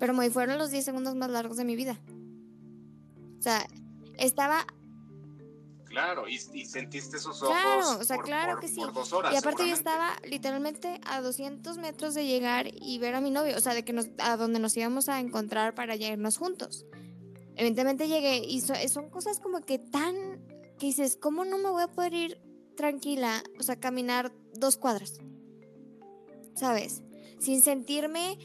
[0.00, 2.00] Pero muy fueron los 10 segundos más largos de mi vida.
[3.38, 3.64] O sea,
[4.18, 4.66] estaba
[5.94, 8.76] Claro, y, y sentiste esos ojos Claro, o sea, por, claro por- que sí.
[8.76, 9.32] por dos horas.
[9.32, 13.56] Y aparte yo estaba literalmente a 200 metros de llegar y ver a mi novio,
[13.56, 16.84] o sea, de que nos, a donde nos íbamos a encontrar para irnos juntos.
[17.56, 20.14] Evidentemente llegué y so- son cosas como que tan
[20.78, 22.40] que dices, ¿cómo no me voy a poder ir
[22.76, 25.18] tranquila, o sea, caminar dos cuadras?
[26.54, 27.02] ¿Sabes?
[27.38, 28.38] Sin sentirme,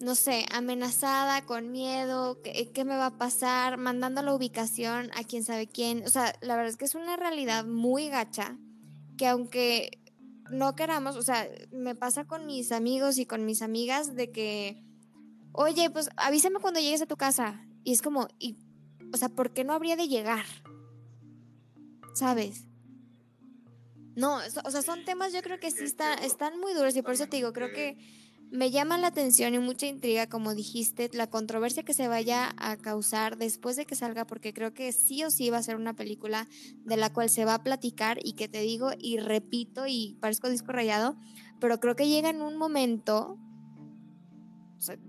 [0.00, 3.76] no sé, amenazada, con miedo, ¿qué, qué me va a pasar?
[3.78, 6.04] Mandando la ubicación a quién sabe quién.
[6.04, 8.58] O sea, la verdad es que es una realidad muy gacha
[9.16, 10.00] que aunque
[10.50, 14.82] no queramos, o sea, me pasa con mis amigos y con mis amigas de que,
[15.52, 17.64] oye, pues avísame cuando llegues a tu casa.
[17.84, 18.56] Y es como, y,
[19.12, 20.44] o sea, ¿por qué no habría de llegar?
[22.14, 22.66] ¿Sabes?
[24.16, 27.14] No, o sea, son temas yo creo que sí está- están muy duros y por
[27.14, 27.96] eso te digo, creo que
[28.54, 32.76] me llama la atención y mucha intriga, como dijiste, la controversia que se vaya a
[32.76, 35.94] causar después de que salga, porque creo que sí o sí va a ser una
[35.94, 36.46] película
[36.84, 40.48] de la cual se va a platicar y que te digo y repito y parezco
[40.48, 41.16] disco rayado,
[41.58, 43.36] pero creo que llega en un momento,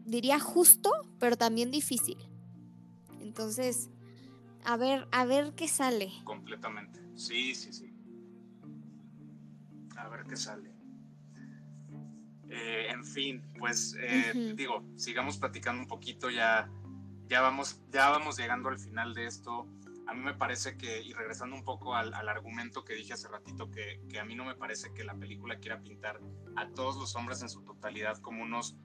[0.06, 2.18] diría justo, pero también difícil.
[3.22, 3.92] Entonces,
[4.64, 6.12] a ver, a ver qué sale.
[6.24, 7.00] Completamente.
[7.14, 7.94] Sí, sí, sí.
[9.98, 10.75] A ver qué sale.
[12.58, 14.56] Eh, en fin, pues eh, Ujú.
[14.56, 16.70] digo, sigamos platicando un poquito, ya,
[17.28, 19.68] ya, vamos, ya vamos llegando al final de esto.
[20.08, 23.28] A mí me parece que, y regresando un poco al, al argumento que dije hace
[23.28, 26.22] ratito, que, que a mí no me parece que la película quiera pintar
[26.56, 28.78] a todos los hombres en su totalidad como unos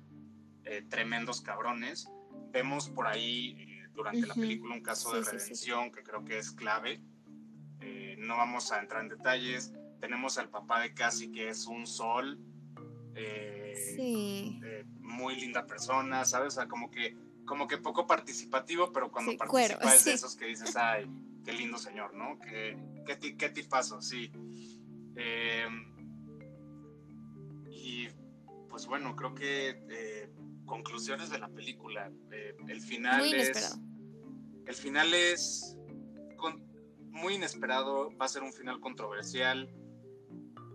[0.65, 2.11] eh, tremendos cabrones.
[2.51, 4.41] Vemos por ahí eh, durante la Ujú.
[4.41, 5.43] película un caso de Sí, sí, sí.
[5.71, 7.01] redención que creo que es clave.
[7.81, 9.73] Eh, no vamos a entrar en detalles.
[10.01, 12.41] Tenemos al papá de Cassie que es un sol.
[13.15, 14.61] eh, Sí.
[14.65, 16.49] eh, muy linda persona, ¿sabes?
[16.55, 20.13] O sea, como que, como que poco participativo, pero cuando Sí, participa cuero, es de
[20.13, 21.11] esos que dices, ay,
[21.45, 22.39] qué lindo señor, ¿no?
[22.41, 24.31] Qué, qué, ti- qué tipazo, sí.
[25.17, 25.67] Eh,
[27.71, 28.09] y
[28.69, 30.31] pues bueno, creo que eh,
[30.65, 32.11] conclusiones de la película.
[32.31, 33.79] eh, el final Muy es.
[34.67, 35.77] El final es
[36.37, 36.65] con-
[37.11, 39.69] muy inesperado, va a ser un final controversial.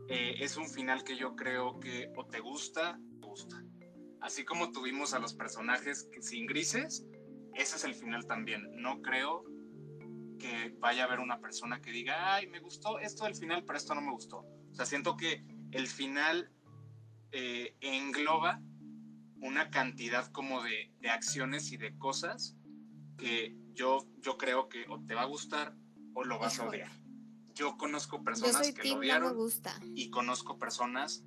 [0.07, 3.63] Eh, es un final que yo creo que o te gusta o te gusta.
[4.21, 7.05] Así como tuvimos a los personajes sin grises,
[7.53, 8.69] ese es el final también.
[8.75, 9.43] No creo
[10.39, 13.77] que vaya a haber una persona que diga, ay, me gustó esto del final, pero
[13.77, 14.39] esto no me gustó.
[14.39, 16.51] O sea, siento que el final
[17.31, 18.61] eh, engloba
[19.41, 22.55] una cantidad como de, de acciones y de cosas
[23.17, 25.75] que yo, yo creo que o te va a gustar
[26.13, 26.89] o lo vas a odiar.
[27.55, 29.79] Yo conozco Yo personas soy que lo team, no me gusta.
[29.95, 31.23] y conozco personas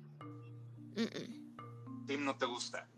[0.95, 2.05] Mm-mm.
[2.05, 2.89] Team no te gusta.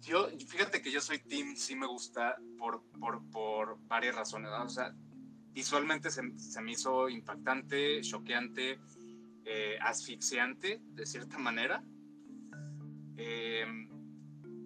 [0.00, 4.50] Yo, fíjate que yo soy Team sí me gusta por, por, por varias razones.
[4.50, 4.64] ¿no?
[4.64, 4.94] O sea,
[5.52, 8.78] visualmente se, se me hizo impactante, choqueante.
[9.44, 11.82] eh, asfixiante, de cierta manera.
[13.16, 13.66] Eh,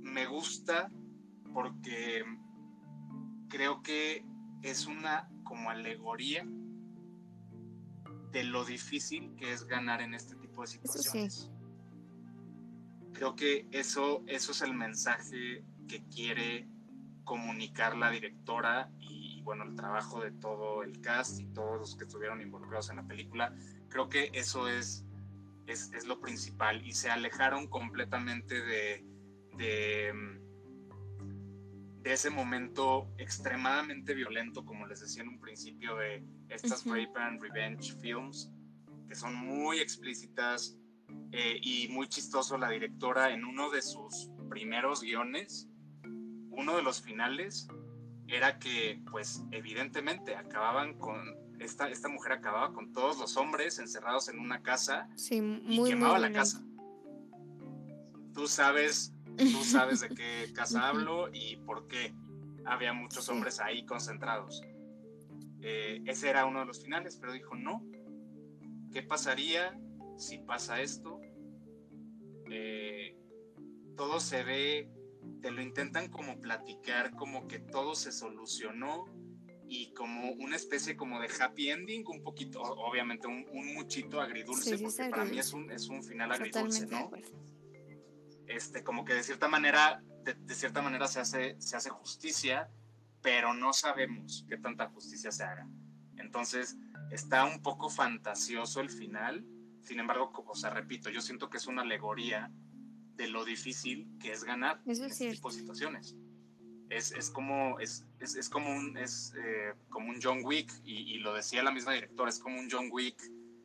[0.00, 0.90] me gusta
[1.54, 2.22] porque
[3.48, 4.24] creo que
[4.62, 6.46] es una como alegoría
[8.32, 11.50] de lo difícil que es ganar en este tipo de situaciones.
[13.12, 16.66] Creo que eso, eso es el mensaje que quiere
[17.24, 22.04] comunicar la directora y bueno, el trabajo de todo el cast y todos los que
[22.04, 23.54] estuvieron involucrados en la película.
[23.88, 25.04] Creo que eso es,
[25.66, 29.04] es, es lo principal y se alejaron completamente de,
[29.56, 30.40] de
[32.02, 36.24] de ese momento extremadamente violento, como les decía en un principio, de
[36.54, 38.50] estas rape and revenge films,
[39.08, 40.76] que son muy explícitas
[41.32, 42.56] eh, y muy chistoso.
[42.58, 45.68] La directora en uno de sus primeros guiones,
[46.50, 47.68] uno de los finales,
[48.28, 51.40] era que, pues, evidentemente acababan con.
[51.58, 56.32] Esta, esta mujer acababa con todos los hombres encerrados en una casa y quemaba la
[56.32, 56.60] casa.
[58.34, 62.14] Tú sabes Tú sabes de qué casa hablo y por qué
[62.64, 64.62] había muchos hombres ahí concentrados.
[65.62, 67.84] Eh, ese era uno de los finales, pero dijo, no,
[68.92, 69.78] ¿qué pasaría
[70.16, 71.20] si pasa esto?
[72.50, 73.16] Eh,
[73.96, 74.90] todo se ve,
[75.40, 79.06] te lo intentan como platicar, como que todo se solucionó
[79.68, 85.08] y como una especie como de happy ending, un poquito, obviamente un, muchito agridulce, porque
[85.08, 87.10] para mí es un, es un final agridulce, ¿no?
[88.46, 92.68] este, como que de cierta manera, de, cierta manera se hace, se hace justicia,
[93.22, 95.68] pero no sabemos qué tanta justicia se haga.
[96.16, 96.76] Entonces,
[97.10, 99.46] está un poco fantasioso el final,
[99.80, 102.50] sin embargo, o sea, repito, yo siento que es una alegoría
[103.16, 106.16] de lo difícil que es ganar en este tipo de situaciones.
[106.88, 111.14] Es, es como, es, es, es, como, un, es eh, como un John Wick, y,
[111.14, 113.22] y, lo decía la misma directora, es como un John Wick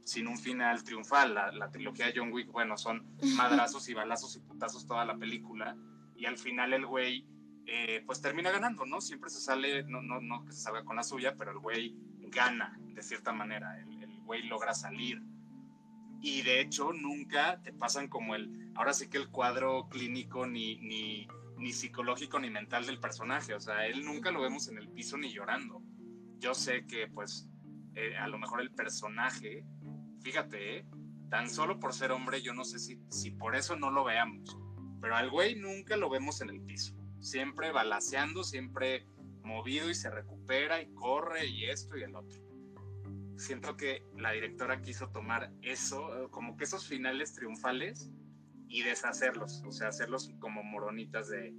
[0.07, 1.33] sin un final triunfal.
[1.33, 3.05] La, trilogía de John Wick, bueno, son
[3.35, 5.75] madrazos y balazos y putazos toda la película.
[6.15, 7.27] Y al final el güey,
[7.67, 9.01] eh, pues termina ganando, ¿no?
[9.01, 11.95] Siempre se sale, no, no, no que se salga con la suya, pero el güey
[12.29, 13.79] gana de cierta manera.
[13.79, 15.21] El, el güey logra salir.
[16.21, 20.77] Y de hecho nunca te pasan como el, ahora sí que el cuadro clínico ni,
[20.77, 23.53] ni, ni psicológico ni mental del personaje.
[23.53, 25.83] O sea, él nunca lo vemos en el piso ni llorando.
[26.39, 27.47] Yo sé que pues
[27.93, 29.63] eh, a lo mejor el personaje
[30.27, 30.85] fíjate, ¿eh?
[31.29, 34.57] tan solo por ser hombre, yo no sé si, si por eso no lo veamos,
[34.99, 39.05] pero al güey nunca lo vemos en el piso, siempre balaseando, siempre
[39.43, 42.41] movido y se recupera y corre y esto y el otro.
[43.37, 48.09] Siento que la directora quiso tomar eso, como que esos finales triunfales
[48.67, 51.53] y deshacerlos, o sea, hacerlos como moronitas de,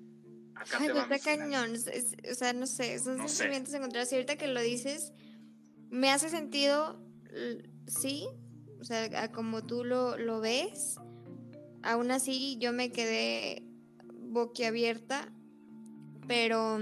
[0.55, 4.13] acá te va cañón, o sea, no sé, son sentimientos encontrados.
[4.13, 5.13] Y ahorita que lo dices,
[5.91, 7.01] me hace sentido,
[7.87, 8.29] sí,
[8.81, 10.97] o sea, como tú lo, lo ves,
[11.83, 13.65] aún así yo me quedé
[14.05, 15.33] boquiabierta,
[16.29, 16.79] pero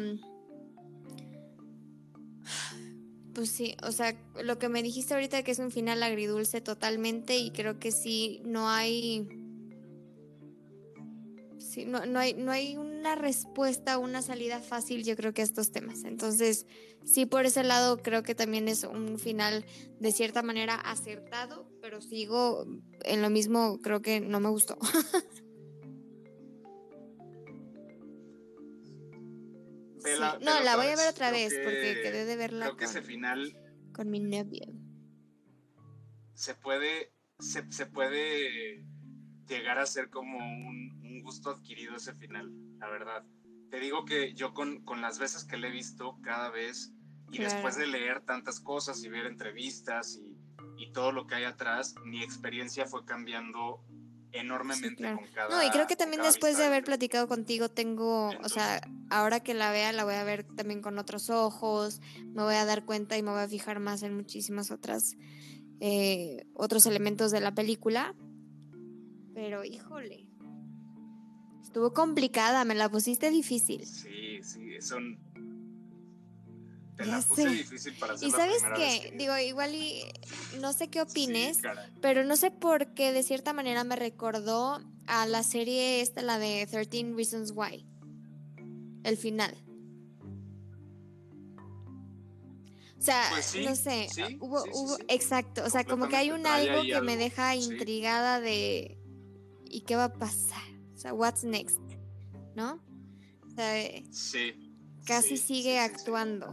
[3.35, 7.37] pues sí, o sea, lo que me dijiste ahorita que es un final agridulce totalmente
[7.37, 9.29] y creo que sí, no hay
[11.85, 15.73] no, no, hay, no hay una respuesta, una salida fácil, yo creo que a estos
[15.73, 16.05] temas.
[16.05, 16.67] Entonces,
[17.05, 19.65] sí, por ese lado creo que también es un final
[20.01, 22.67] de cierta manera acertado, pero sigo
[23.05, 24.79] en lo mismo, creo que no me gustó.
[30.41, 32.67] no, la voy a ver otra vez porque quedé de verla.
[32.67, 33.57] Creo que ese final.
[33.93, 34.67] Con mi novia.
[36.35, 37.13] Se puede.
[37.39, 38.85] Se, se puede
[39.47, 43.25] llegar a ser como un, gusto adquirido ese final, la verdad.
[43.71, 46.93] Te digo que yo con, con las veces que le he visto cada vez
[47.33, 50.39] y después de leer tantas cosas y ver entrevistas y,
[50.77, 53.85] y, todo lo que hay atrás, mi experiencia fue cambiando
[54.33, 55.49] enormemente con cada.
[55.51, 59.55] No, y creo que también después de haber platicado contigo, tengo, o sea, ahora que
[59.55, 62.01] la vea, la voy a ver también con otros ojos,
[62.35, 65.17] me voy a dar cuenta y me voy a fijar más en muchísimas otras,
[65.81, 68.15] eh, otros elementos de la película.
[69.35, 70.27] Pero híjole,
[71.63, 73.85] estuvo complicada, me la pusiste difícil.
[73.87, 75.26] Sí, sí, son...
[76.97, 80.03] Te la puse difícil para hacer Y sabes qué, digo, igual y
[80.61, 81.61] no sé qué opines,
[82.01, 86.39] pero no sé por qué de cierta manera me recordó a la serie esta, la
[86.39, 87.87] de 13 Reasons Why.
[89.05, 89.55] El final.
[92.99, 94.09] O sea, pues no sé,
[94.41, 98.99] hubo, hubo, exacto, o sea, como que hay un algo que me deja intrigada de
[99.65, 100.63] ¿y qué va a pasar?
[100.95, 101.79] O sea, what's next?
[102.55, 102.83] ¿No?
[103.47, 104.73] O sea, sí.
[105.05, 106.53] Casi sigue actuando.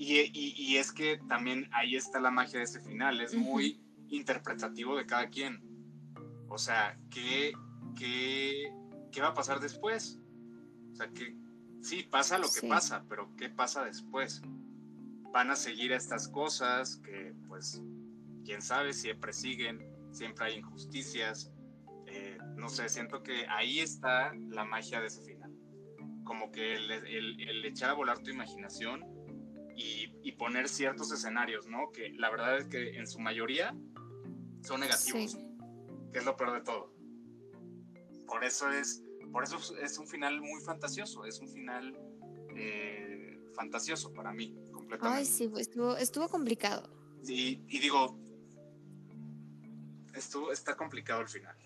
[0.00, 3.80] Y, y, es que también ahí está la magia de ese final, es muy
[4.10, 5.60] interpretativo de cada quien.
[6.48, 7.52] O sea, ¿qué,
[7.96, 8.72] qué,
[9.10, 10.20] qué va a pasar después?
[10.92, 11.34] O sea, que
[11.80, 14.40] sí, pasa lo que pasa, pero ¿qué pasa después?
[15.32, 17.82] Van a seguir estas cosas que, pues,
[18.44, 21.52] quién sabe, siempre siguen, siempre hay injusticias.
[22.06, 25.52] Eh, no sé, siento que ahí está la magia de ese final.
[26.22, 29.17] Como que el, el, echar a volar tu imaginación
[29.78, 31.92] y, y, poner ciertos escenarios, ¿no?
[31.92, 33.76] Que la verdad es que en su mayoría
[34.62, 35.38] son negativos,
[36.12, 36.92] que es lo peor de todo.
[38.26, 41.96] Por eso es, por eso es un final muy fantasioso, es un final
[42.56, 45.20] eh, fantasioso para mí, completamente.
[45.20, 46.90] Ay, sí, estuvo, estuvo complicado.
[47.24, 48.18] Y, y digo,
[50.12, 51.56] estuvo, está complicado el final.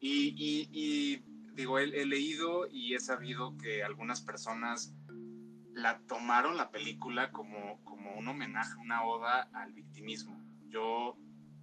[0.00, 1.24] Y, y, y
[1.54, 4.92] digo, he, he, leído y he sabido que algunas personas
[5.74, 10.40] la tomaron la película como, como un homenaje, una oda al victimismo.
[10.68, 11.18] Yo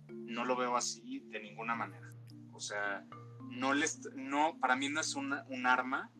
[0.07, 2.07] no lo veo así de ninguna manera.
[2.51, 3.05] O sea,
[3.49, 6.11] no les, no, para mí no es un arma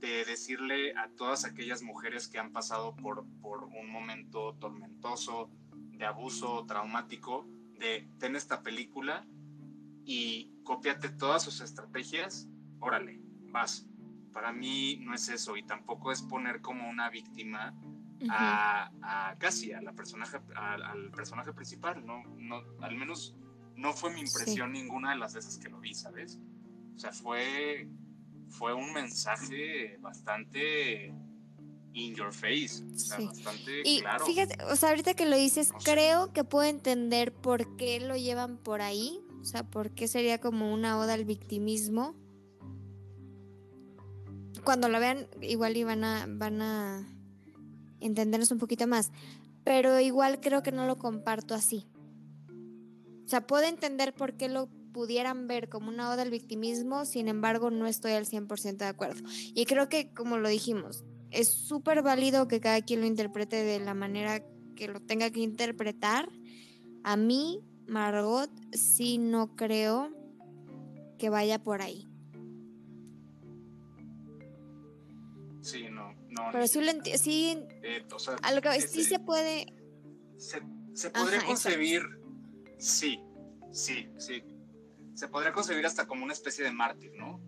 [0.00, 6.06] de decirle a todas aquellas mujeres que han pasado por, por un momento tormentoso, de
[6.06, 7.46] abuso traumático,
[7.78, 9.26] de ten esta película
[10.04, 12.48] y cópiate todas sus estrategias,
[12.78, 13.86] órale, vas.
[14.32, 17.74] Para mí no es eso y tampoco es poner como una víctima
[18.30, 23.36] a, a, casi a la personaje, al personaje principal, no, no, al menos
[23.76, 26.38] no fue mi impresión ninguna de las veces que lo vi, ¿sabes?
[26.96, 27.88] O sea, fue,
[28.48, 31.14] fue un mensaje bastante
[31.92, 34.26] in your face, o sea, bastante y claro.
[34.26, 38.58] Fíjate, o sea, ahorita que lo dices, creo que puedo entender por qué lo llevan
[38.58, 42.14] por ahí, o sea, por qué sería como una oda al victimismo.
[44.68, 47.08] Cuando lo vean, igual y van a, van a
[48.00, 49.12] entendernos un poquito más,
[49.64, 51.86] pero igual creo que no lo comparto así.
[53.24, 57.28] O sea, puedo entender por qué lo pudieran ver como una oda al victimismo, sin
[57.28, 59.26] embargo, no estoy al 100% de acuerdo.
[59.54, 63.80] Y creo que, como lo dijimos, es súper válido que cada quien lo interprete de
[63.80, 64.44] la manera
[64.76, 66.28] que lo tenga que interpretar.
[67.04, 70.10] A mí, Margot, sí no creo
[71.16, 72.07] que vaya por ahí.
[75.68, 76.48] Sí, no, no.
[76.50, 79.66] Pero sí, lo sí eh, o sea, a lo que sí se puede.
[80.38, 80.62] Se,
[80.94, 82.02] se podría concebir,
[82.78, 83.20] sí,
[83.70, 84.42] sí, sí.
[85.14, 87.42] Se podría concebir hasta como una especie de mártir, ¿no?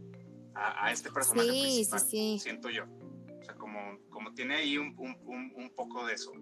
[0.54, 2.38] A, a este personaje sí, principal, sí, sí.
[2.40, 2.84] siento yo.
[2.84, 6.32] O sea, como, como tiene ahí un, un, un, un poco de eso.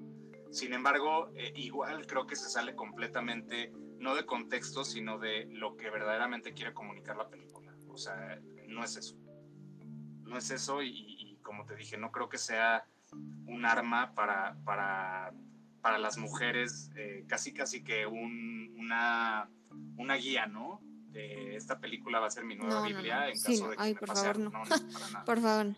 [0.50, 5.76] Sin embargo, eh, igual creo que se sale completamente, no de contexto, sino de lo
[5.76, 7.72] que verdaderamente quiere comunicar la película.
[7.88, 9.16] O sea, no es eso.
[10.24, 11.17] No es eso y
[11.48, 12.84] como te dije, no creo que sea
[13.46, 15.32] un arma para, para,
[15.80, 19.48] para las mujeres, eh, casi casi que un, una,
[19.96, 20.82] una guía, ¿no?
[21.10, 23.26] De esta película va a ser mi nueva No, Biblia no.
[23.28, 23.70] en caso no.
[23.70, 24.50] de que Ay, me por pase favor, algo.
[24.50, 24.64] no.
[24.64, 25.74] No, no, para nada, Por favor.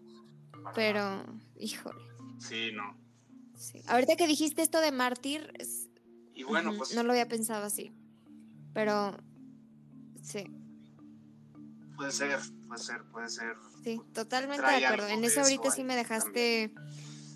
[0.51, 0.73] para nada.
[0.75, 1.25] Pero,
[1.57, 2.01] híjole.
[2.41, 2.99] Sí, no.
[3.55, 3.81] Sí.
[3.87, 5.89] Ahorita que dijiste esto de mártir, es-
[6.35, 7.95] Y bueno, ujú, pues no lo había pensado así.
[8.75, 9.17] Pero,
[10.21, 10.45] sí,
[11.97, 13.55] puede ser, puede ser, puede ser.
[13.83, 15.09] Sí, totalmente de acuerdo.
[15.09, 16.73] En eso eso ahorita sí me dejaste,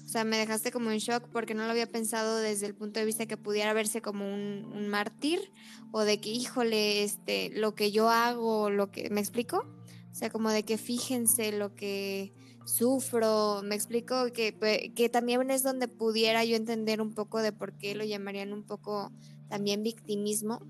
[0.04, 3.00] o sea, me dejaste como en shock porque no lo había pensado desde el punto
[3.00, 5.52] de vista que pudiera verse como un, un mártir
[5.92, 9.64] o de que, híjole, este, lo que yo hago, lo que, ¿me explico?
[10.10, 12.32] O sea, como de que fíjense lo que
[12.66, 17.76] sufro, me explico que, que también es donde pudiera yo entender un poco de por
[17.76, 19.12] qué lo llamarían un poco
[19.48, 20.60] también victimismo,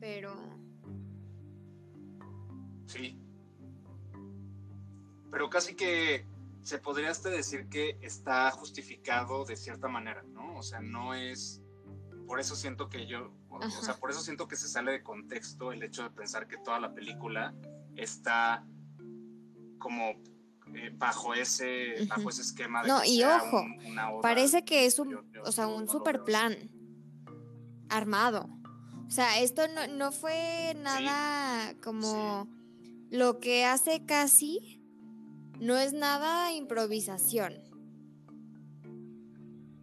[0.00, 0.48] pero
[2.88, 3.17] Sí.
[5.30, 6.26] Pero casi que
[6.62, 10.56] se podría hasta decir que está justificado de cierta manera, ¿no?
[10.58, 11.62] O sea, no es.
[12.26, 13.32] Por eso siento que yo.
[13.48, 16.46] O, o sea, por eso siento que se sale de contexto el hecho de pensar
[16.46, 17.54] que toda la película
[17.96, 18.64] está
[19.78, 20.10] como
[20.74, 24.20] eh, bajo ese bajo ese esquema de No, que y sea ojo, un- una oda.
[24.20, 26.70] parece que es un, Yo- yo- o sea, un no super plan
[27.88, 28.48] armado.
[29.06, 32.46] O sea, esto no, no fue nada como
[33.10, 34.77] lo que hace casi,
[35.60, 37.62] no es nada improvisación.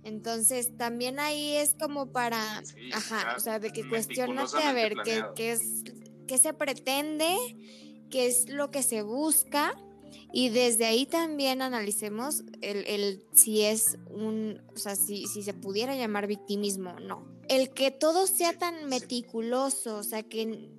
[0.04, 4.96] Entonces, también ahí es como para, Sí, ajá, o sea, de que cuestionate a ver
[5.04, 5.84] qué, qué es,
[6.28, 7.36] qué se pretende,
[8.12, 9.76] qué es lo que se busca
[10.32, 15.54] y desde ahí también analicemos el, el si es un, o sea, si, si se
[15.54, 17.26] pudiera llamar victimismo o no.
[17.48, 20.70] El que todo sea tan meticuloso, o sea, que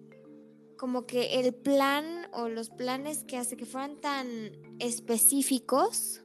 [0.77, 4.29] como que el plan o los planes que hace que fueran tan
[4.79, 6.23] específicos,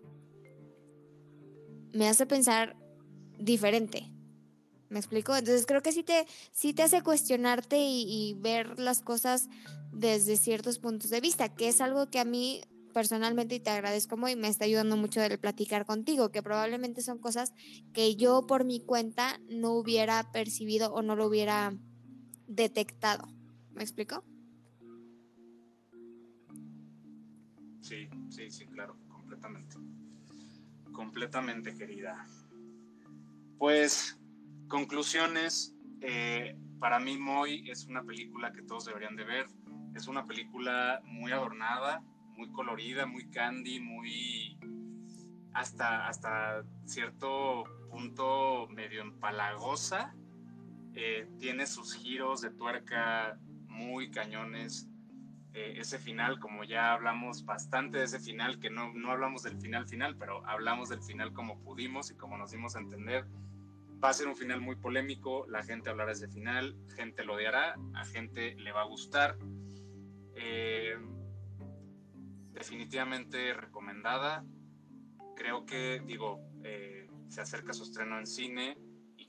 [1.93, 2.77] me hace pensar
[3.37, 4.11] diferente.
[4.89, 5.35] ¿Me explico?
[5.35, 9.47] Entonces creo que sí te, sí te hace cuestionarte y, ver las cosas
[9.93, 12.61] desde ciertos puntos de vista, que es algo que a mí
[12.93, 17.19] personalmente y te agradezco muy, me está ayudando mucho el platicar contigo, que probablemente son
[17.19, 17.53] cosas
[17.93, 21.73] que yo por mi cuenta no hubiera percibido o no lo hubiera
[22.47, 23.29] detectado.
[23.71, 24.25] ¿Me explico?
[27.81, 29.75] Sí, sí, sí, claro, completamente.
[30.91, 32.25] Completamente, querida.
[33.57, 34.19] Pues,
[34.67, 35.75] conclusiones.
[36.01, 39.47] Eh, para mí, Moy es una película que todos deberían de ver.
[39.95, 42.03] Es una película muy adornada,
[42.35, 44.57] muy colorida, muy candy, muy
[45.53, 50.15] hasta, hasta cierto punto medio empalagosa.
[50.93, 54.90] Eh, tiene sus giros de tuerca muy cañones.
[55.53, 59.59] Eh, ese final, como ya hablamos bastante de ese final, que no, no hablamos del
[59.59, 63.25] final final, pero hablamos del final como pudimos y como nos dimos a entender,
[64.03, 67.33] va a ser un final muy polémico, la gente hablará de ese final, gente lo
[67.33, 69.37] odiará, a gente le va a gustar.
[70.35, 70.97] Eh,
[72.53, 74.45] definitivamente recomendada.
[75.35, 78.77] Creo que, digo, eh, se acerca su estreno en cine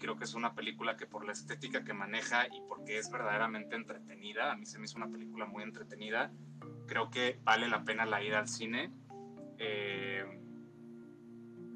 [0.02, 3.76] creo que es una película que por la estética que maneja y porque es verdaderamente
[3.76, 6.32] entretenida, a mí se me hizo una película muy entretenida,
[6.88, 8.92] creo que vale la pena la ida al cine.
[9.58, 10.24] Eh,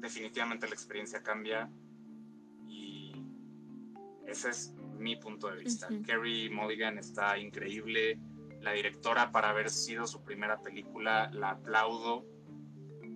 [0.01, 1.69] definitivamente la experiencia cambia
[2.67, 3.13] y
[4.25, 5.87] ese es mi punto de vista.
[6.05, 8.19] Kerry Mulligan está increíble
[8.59, 12.25] la directora para haber sido su primera película, la aplaudo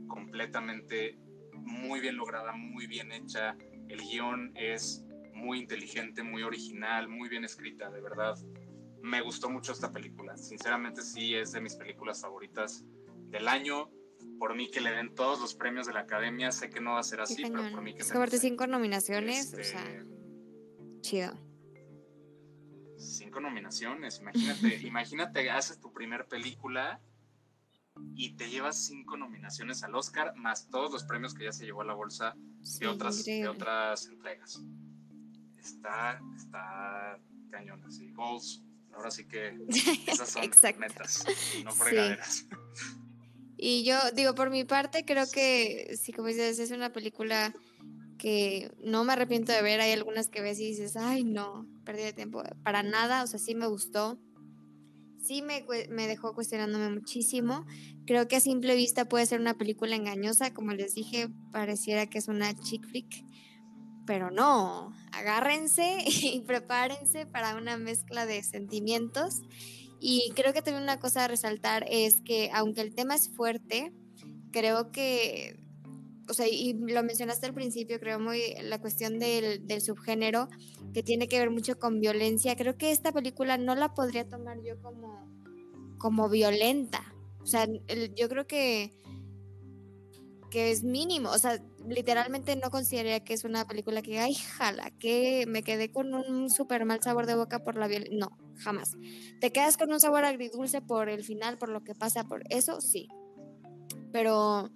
[0.08, 1.18] completamente
[1.52, 3.58] muy bien lograda, muy bien hecha.
[3.92, 8.38] El guion es muy inteligente, muy original, muy bien escrita, de verdad.
[9.02, 10.38] Me gustó mucho esta película.
[10.38, 12.86] Sinceramente sí es de mis películas favoritas
[13.30, 13.90] del año.
[14.40, 17.00] Por mí que le den todos los premios de la academia, sé que no va
[17.00, 18.02] a ser así, pero por mí que...
[18.02, 20.06] Es que cinco nominaciones, o sea, este,
[21.02, 21.34] chido
[23.02, 24.20] cinco nominaciones.
[24.20, 27.02] Imagínate, imagínate, haces tu primer película
[28.16, 31.82] y te llevas cinco nominaciones al Oscar, más todos los premios que ya se llevó
[31.82, 32.36] a la bolsa
[32.80, 34.62] de, otras, de otras entregas.
[35.58, 37.20] Está, está
[37.50, 38.12] cañón, así.
[38.12, 38.64] Goals.
[38.94, 39.58] Ahora sí que
[40.06, 41.26] esas son metas,
[41.64, 42.46] no fregaderas.
[43.58, 47.54] Y yo digo, por mi parte, creo que, sí, como dices, es una película
[48.18, 49.80] que no me arrepiento de ver.
[49.82, 52.44] Hay algunas que ves y dices, ay, no, perdí de tiempo.
[52.64, 54.20] Para nada, o sea, sí me gustó.
[55.24, 57.66] Sí me, me dejó cuestionándome muchísimo.
[58.06, 60.54] Creo que a simple vista puede ser una película engañosa.
[60.54, 63.24] Como les dije, pareciera que es una chick flick.
[64.06, 69.42] Pero no, agárrense y prepárense para una mezcla de sentimientos.
[70.00, 73.94] Y creo que también una cosa a resaltar es que aunque el tema es fuerte,
[74.52, 75.61] creo que
[76.30, 80.50] o sea, y lo mencionaste al principio, creo muy la cuestión del, del, subgénero,
[80.94, 82.56] que tiene que ver mucho con violencia.
[82.56, 85.28] Creo que esta película no la podría tomar yo como,
[85.98, 87.14] como violenta.
[87.42, 87.68] O sea,
[88.16, 88.94] yo creo que,
[90.50, 91.30] que es mínimo.
[91.32, 95.92] O sea, literalmente no consideraría que es una película que, ay, jala, que me quedé
[95.92, 98.18] con un súper mal sabor de boca por la violencia.
[98.18, 98.92] No, jamás.
[99.40, 102.80] ¿Te quedas con un sabor agridulce por el final, por lo que pasa, por eso?
[102.80, 103.08] Sí.
[104.12, 104.72] Pero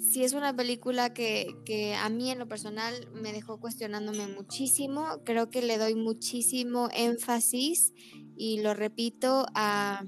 [0.00, 5.22] sí es una película que, a mí en lo personal me dejó cuestionándome muchísimo.
[5.24, 7.92] Creo que le doy muchísimo énfasis
[8.36, 10.04] y lo repito a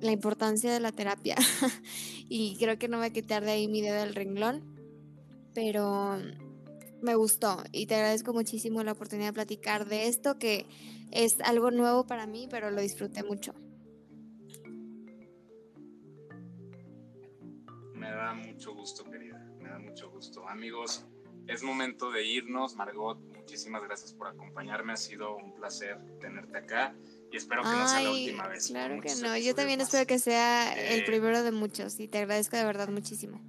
[0.00, 1.36] la importancia de la terapia.
[2.28, 4.76] y creo que no voy a quitar de ahí mi dedo del renglón.
[5.54, 6.18] Pero
[7.00, 10.66] me gustó y te agradezco muchísimo la oportunidad de platicar de esto que
[11.10, 13.54] es algo nuevo para mí, pero lo disfruté mucho.
[18.28, 19.38] Da mucho gusto, querida.
[19.60, 20.46] Me da mucho gusto.
[20.48, 21.06] Amigos,
[21.46, 22.76] es momento de irnos.
[22.76, 24.92] Margot, muchísimas gracias por acompañarme.
[24.92, 26.94] Ha sido un placer tenerte acá
[27.32, 28.68] y espero que no sea la última vez.
[28.68, 29.36] Claro que no.
[29.38, 32.88] Yo también espero que sea el eh, primero de muchos y te agradezco de verdad
[32.88, 33.40] muchísimo.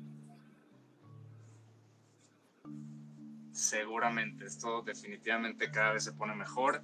[3.52, 6.82] Seguramente, esto definitivamente cada vez se pone mejor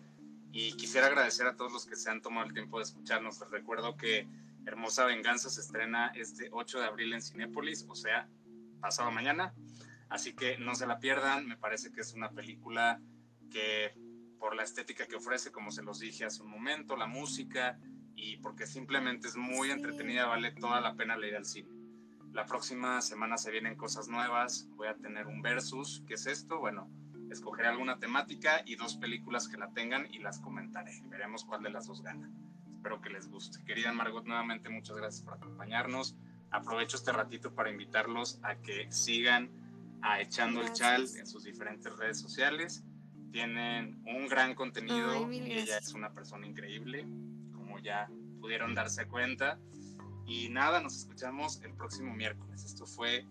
[0.52, 3.40] y quisiera agradecer a todos los que se han tomado el tiempo de escucharnos.
[3.40, 4.28] Les recuerdo que
[4.66, 8.28] Hermosa Venganza se estrena este 8 de abril en Cinépolis, o sea,
[8.82, 9.54] pasado mañana.
[10.10, 13.00] Así que no se la pierdan, me parece que es una película
[13.52, 13.94] que
[14.40, 17.80] por la estética que ofrece, como se los dije hace un momento, la música
[18.16, 21.70] y porque simplemente es muy entretenida, vale toda la pena leer al cine.
[22.32, 26.60] La próxima semana se vienen cosas nuevas, voy a tener un versus, ¿qué es esto?
[26.60, 26.90] Bueno,
[27.32, 31.02] escogeré alguna temática y dos películas que la tengan y las comentaré.
[31.06, 32.30] Veremos cuál de las dos gana
[32.86, 33.64] espero que les guste.
[33.66, 36.16] Querida Margot, nuevamente muchas gracias por acompañarnos.
[36.52, 39.50] Aprovecho este ratito para invitarlos a que sigan
[40.04, 42.84] a Echando el Chal en sus diferentes redes sociales.
[43.32, 47.08] Tienen un gran contenido y ella es una persona increíble,
[47.54, 48.08] como ya
[48.40, 49.58] pudieron darse cuenta.
[50.28, 52.66] Y nada, nos escuchamos el próximo miércoles.
[52.66, 53.26] Esto fue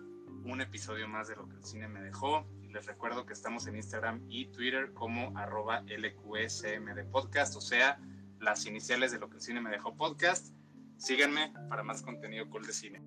[0.44, 2.44] un episodio más de lo que el cine me dejó.
[2.70, 8.01] Les recuerdo que estamos en Instagram y Twitter como arroba LQSMD Podcast, o sea,
[8.45, 10.55] las iniciales de lo que el cine me dejó podcast.
[10.97, 13.03] Síganme para más contenido cool de cine.